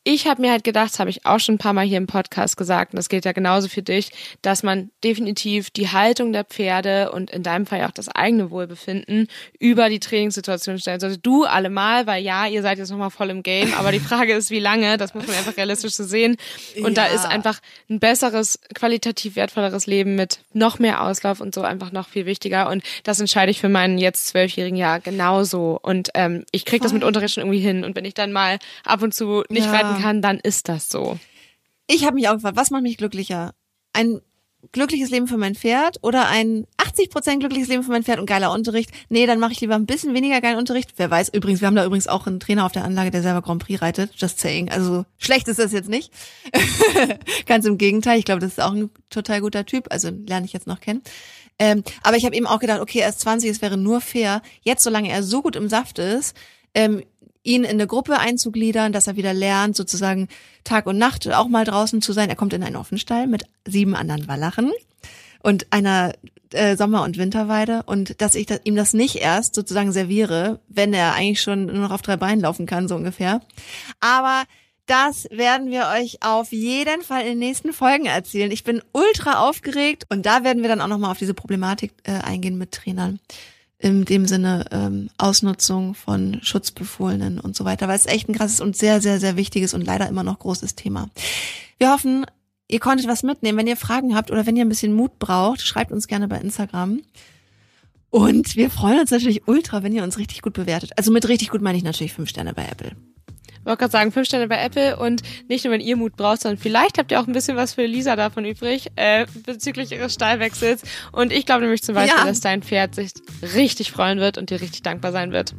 ich 0.02 0.26
habe 0.26 0.40
mir 0.40 0.50
halt 0.50 0.64
gedacht, 0.64 0.92
das 0.92 0.98
habe 0.98 1.10
ich 1.10 1.26
auch 1.26 1.38
schon 1.40 1.56
ein 1.56 1.58
paar 1.58 1.74
Mal 1.74 1.84
hier 1.84 1.98
im 1.98 2.06
Podcast 2.06 2.56
gesagt, 2.56 2.94
und 2.94 2.96
das 2.96 3.10
gilt 3.10 3.26
ja 3.26 3.32
genauso 3.32 3.68
für 3.68 3.82
dich, 3.82 4.10
dass 4.40 4.62
man 4.62 4.90
definitiv 5.04 5.70
die 5.70 5.88
Haltung 5.88 6.32
der 6.32 6.44
Pferde 6.44 7.12
und 7.12 7.30
in 7.30 7.42
deinem 7.42 7.66
Fall 7.66 7.80
ja 7.80 7.88
auch 7.88 7.92
das 7.92 8.08
eigene 8.08 8.50
Wohlbefinden 8.50 9.28
über 9.58 9.90
die 9.90 10.00
Trainingssituation 10.00 10.78
stellen 10.78 11.00
sollte. 11.00 11.18
Du 11.18 11.44
allemal, 11.44 12.06
weil 12.06 12.24
ja, 12.24 12.46
ihr 12.46 12.62
seid 12.62 12.78
jetzt 12.78 12.90
nochmal 12.90 13.10
voll 13.10 13.28
im 13.28 13.42
Game, 13.42 13.74
aber 13.74 13.92
die 13.92 14.00
Frage 14.00 14.32
ist, 14.32 14.50
wie 14.50 14.58
lange, 14.58 14.96
das 14.96 15.14
muss 15.14 15.26
man 15.26 15.36
einfach 15.36 15.56
realistisch 15.58 15.92
so 15.92 16.04
sehen. 16.04 16.36
Und 16.76 16.96
ja. 16.96 17.04
da 17.04 17.14
ist 17.14 17.26
einfach 17.26 17.60
ein 17.90 18.00
besseres, 18.00 18.58
qualitativ 18.74 19.36
wertvolleres 19.36 19.86
Leben 19.86 20.16
mit 20.16 20.40
noch 20.54 20.78
mehr 20.78 21.02
Auslauf 21.02 21.40
und 21.40 21.54
so 21.54 21.60
einfach 21.60 21.92
noch 21.92 22.08
viel 22.08 22.24
wichtiger. 22.24 22.70
Und 22.70 22.82
das 23.04 23.20
entscheide 23.20 23.50
ich 23.50 23.60
für 23.60 23.68
meinen 23.68 23.98
jetzt 23.98 24.28
zwölfjährigen 24.28 24.78
Jahr 24.78 25.00
genauso. 25.00 25.78
Und 25.82 26.08
ähm, 26.14 26.44
ich 26.52 26.64
krieg 26.64 26.82
das 26.82 26.94
mit 26.94 27.04
Unterricht 27.04 27.34
schon 27.34 27.42
irgendwie 27.42 27.60
hin. 27.60 27.84
Und 27.84 27.96
wenn 27.96 28.06
ich 28.06 28.14
dann 28.14 28.32
mal 28.32 28.58
ab 28.84 29.02
und 29.02 29.14
zu 29.14 29.44
nicht 29.50 29.66
ja. 29.66 29.72
reiten 29.72 29.89
werden 29.90 30.02
kann, 30.02 30.22
dann 30.22 30.38
ist 30.38 30.68
das 30.68 30.88
so. 30.88 31.18
Ich 31.86 32.04
habe 32.04 32.14
mich 32.14 32.28
auch 32.28 32.34
gefragt, 32.34 32.56
was 32.56 32.70
macht 32.70 32.82
mich 32.82 32.96
glücklicher? 32.96 33.52
Ein 33.92 34.20
glückliches 34.72 35.10
Leben 35.10 35.26
für 35.26 35.38
mein 35.38 35.54
Pferd 35.54 35.98
oder 36.02 36.28
ein 36.28 36.66
80% 36.78 37.38
glückliches 37.38 37.68
Leben 37.68 37.82
für 37.82 37.90
mein 37.90 38.04
Pferd 38.04 38.18
und 38.18 38.26
geiler 38.26 38.52
Unterricht? 38.52 38.90
Nee, 39.08 39.26
dann 39.26 39.40
mache 39.40 39.52
ich 39.52 39.60
lieber 39.60 39.74
ein 39.74 39.86
bisschen 39.86 40.14
weniger 40.14 40.40
geilen 40.40 40.58
Unterricht. 40.58 40.92
Wer 40.96 41.10
weiß, 41.10 41.30
übrigens, 41.30 41.60
wir 41.60 41.66
haben 41.66 41.76
da 41.76 41.84
übrigens 41.84 42.08
auch 42.08 42.26
einen 42.26 42.40
Trainer 42.40 42.66
auf 42.66 42.72
der 42.72 42.84
Anlage, 42.84 43.10
der 43.10 43.22
selber 43.22 43.42
Grand 43.42 43.64
Prix 43.64 43.80
reitet. 43.80 44.12
Just 44.16 44.38
saying. 44.38 44.70
Also 44.70 45.04
schlecht 45.18 45.48
ist 45.48 45.58
das 45.58 45.72
jetzt 45.72 45.88
nicht. 45.88 46.12
Ganz 47.46 47.64
im 47.64 47.78
Gegenteil. 47.78 48.18
Ich 48.18 48.24
glaube, 48.24 48.40
das 48.40 48.52
ist 48.52 48.60
auch 48.60 48.72
ein 48.72 48.90
total 49.08 49.40
guter 49.40 49.64
Typ. 49.64 49.86
Also 49.90 50.10
lerne 50.10 50.46
ich 50.46 50.52
jetzt 50.52 50.66
noch 50.66 50.80
kennen. 50.80 51.02
Ähm, 51.58 51.82
aber 52.02 52.16
ich 52.16 52.24
habe 52.24 52.34
eben 52.34 52.46
auch 52.46 52.58
gedacht, 52.58 52.80
okay, 52.80 53.00
er 53.00 53.10
ist 53.10 53.20
20, 53.20 53.50
es 53.50 53.62
wäre 53.62 53.76
nur 53.76 54.00
fair, 54.00 54.40
jetzt 54.62 54.82
solange 54.82 55.10
er 55.10 55.22
so 55.22 55.42
gut 55.42 55.56
im 55.56 55.68
Saft 55.68 55.98
ist, 55.98 56.34
ähm, 56.74 57.02
ihn 57.42 57.64
in 57.64 57.70
eine 57.70 57.86
Gruppe 57.86 58.18
einzugliedern, 58.18 58.92
dass 58.92 59.06
er 59.06 59.16
wieder 59.16 59.32
lernt, 59.32 59.76
sozusagen 59.76 60.28
Tag 60.64 60.86
und 60.86 60.98
Nacht 60.98 61.26
auch 61.32 61.48
mal 61.48 61.64
draußen 61.64 62.02
zu 62.02 62.12
sein. 62.12 62.28
Er 62.28 62.36
kommt 62.36 62.52
in 62.52 62.62
einen 62.62 62.76
Offenstall 62.76 63.26
mit 63.26 63.44
sieben 63.66 63.94
anderen 63.94 64.28
Wallachen 64.28 64.72
und 65.42 65.66
einer 65.70 66.12
äh, 66.52 66.76
Sommer- 66.76 67.02
und 67.02 67.16
Winterweide 67.16 67.82
und 67.84 68.20
dass 68.20 68.34
ich 68.34 68.46
das, 68.46 68.60
ihm 68.64 68.76
das 68.76 68.92
nicht 68.92 69.16
erst 69.16 69.54
sozusagen 69.54 69.92
serviere, 69.92 70.60
wenn 70.68 70.92
er 70.92 71.14
eigentlich 71.14 71.40
schon 71.40 71.66
nur 71.66 71.76
noch 71.76 71.92
auf 71.92 72.02
drei 72.02 72.16
Beinen 72.16 72.40
laufen 72.40 72.66
kann, 72.66 72.88
so 72.88 72.96
ungefähr. 72.96 73.40
Aber 74.00 74.44
das 74.86 75.28
werden 75.30 75.70
wir 75.70 75.86
euch 75.94 76.18
auf 76.20 76.50
jeden 76.50 77.02
Fall 77.02 77.22
in 77.22 77.28
den 77.28 77.38
nächsten 77.38 77.72
Folgen 77.72 78.06
erzählen. 78.06 78.50
Ich 78.50 78.64
bin 78.64 78.82
ultra 78.92 79.48
aufgeregt 79.48 80.04
und 80.08 80.26
da 80.26 80.42
werden 80.42 80.62
wir 80.62 80.68
dann 80.68 80.80
auch 80.80 80.88
nochmal 80.88 81.12
auf 81.12 81.18
diese 81.18 81.34
Problematik 81.34 81.92
äh, 82.02 82.12
eingehen 82.12 82.58
mit 82.58 82.72
Trainern 82.72 83.20
in 83.80 84.04
dem 84.04 84.26
Sinne 84.26 84.66
ähm, 84.70 85.08
Ausnutzung 85.16 85.94
von 85.94 86.38
Schutzbefohlenen 86.42 87.40
und 87.40 87.56
so 87.56 87.64
weiter, 87.64 87.88
weil 87.88 87.96
es 87.96 88.06
echt 88.06 88.28
ein 88.28 88.34
krasses 88.34 88.60
und 88.60 88.76
sehr, 88.76 89.00
sehr, 89.00 89.18
sehr 89.18 89.36
wichtiges 89.36 89.72
und 89.72 89.82
leider 89.82 90.06
immer 90.06 90.22
noch 90.22 90.38
großes 90.38 90.74
Thema. 90.74 91.08
Wir 91.78 91.90
hoffen, 91.90 92.26
ihr 92.68 92.78
konntet 92.78 93.08
was 93.08 93.22
mitnehmen. 93.22 93.56
Wenn 93.56 93.66
ihr 93.66 93.78
Fragen 93.78 94.14
habt 94.14 94.30
oder 94.30 94.44
wenn 94.44 94.56
ihr 94.56 94.66
ein 94.66 94.68
bisschen 94.68 94.92
Mut 94.92 95.18
braucht, 95.18 95.62
schreibt 95.62 95.92
uns 95.92 96.08
gerne 96.08 96.28
bei 96.28 96.38
Instagram. 96.38 97.00
Und 98.10 98.54
wir 98.56 98.70
freuen 98.70 99.00
uns 99.00 99.12
natürlich 99.12 99.48
ultra, 99.48 99.82
wenn 99.82 99.94
ihr 99.94 100.02
uns 100.02 100.18
richtig 100.18 100.42
gut 100.42 100.52
bewertet. 100.52 100.92
Also 100.96 101.10
mit 101.10 101.26
richtig 101.28 101.48
gut 101.48 101.62
meine 101.62 101.78
ich 101.78 101.84
natürlich 101.84 102.12
fünf 102.12 102.28
Sterne 102.28 102.52
bei 102.52 102.66
Apple. 102.66 102.92
Wollte 103.64 103.78
gerade 103.78 103.92
sagen, 103.92 104.12
fünf 104.12 104.26
Sterne 104.26 104.48
bei 104.48 104.62
Apple 104.62 104.96
und 104.96 105.22
nicht 105.48 105.64
nur, 105.64 105.74
wenn 105.74 105.80
ihr 105.80 105.96
Mut 105.96 106.16
braucht, 106.16 106.42
sondern 106.42 106.58
vielleicht 106.58 106.98
habt 106.98 107.12
ihr 107.12 107.20
auch 107.20 107.26
ein 107.26 107.32
bisschen 107.32 107.56
was 107.56 107.74
für 107.74 107.86
Lisa 107.86 108.16
davon 108.16 108.44
übrig, 108.44 108.88
äh, 108.96 109.26
bezüglich 109.44 109.92
ihres 109.92 110.14
Stallwechsels. 110.14 110.82
Und 111.12 111.32
ich 111.32 111.46
glaube 111.46 111.62
nämlich 111.62 111.82
zum 111.82 111.94
Beispiel, 111.94 112.18
ja. 112.18 112.26
dass 112.26 112.40
dein 112.40 112.62
Pferd 112.62 112.94
sich 112.94 113.12
richtig 113.54 113.92
freuen 113.92 114.18
wird 114.18 114.38
und 114.38 114.50
dir 114.50 114.60
richtig 114.60 114.82
dankbar 114.82 115.12
sein 115.12 115.32
wird. 115.32 115.54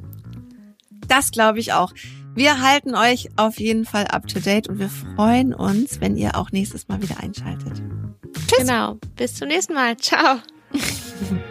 Das 1.07 1.31
glaube 1.31 1.59
ich 1.59 1.73
auch. 1.73 1.93
Wir 2.33 2.61
halten 2.61 2.95
euch 2.95 3.29
auf 3.35 3.59
jeden 3.59 3.85
Fall 3.85 4.07
up 4.07 4.27
to 4.27 4.39
date 4.39 4.69
und 4.69 4.79
wir 4.79 4.89
freuen 4.89 5.53
uns, 5.53 5.99
wenn 5.99 6.15
ihr 6.15 6.37
auch 6.37 6.51
nächstes 6.51 6.87
Mal 6.87 7.01
wieder 7.01 7.19
einschaltet. 7.19 7.81
Tschüss. 8.47 8.59
Genau. 8.59 8.97
Bis 9.17 9.35
zum 9.35 9.49
nächsten 9.49 9.73
Mal. 9.73 9.97
Ciao. 9.97 10.37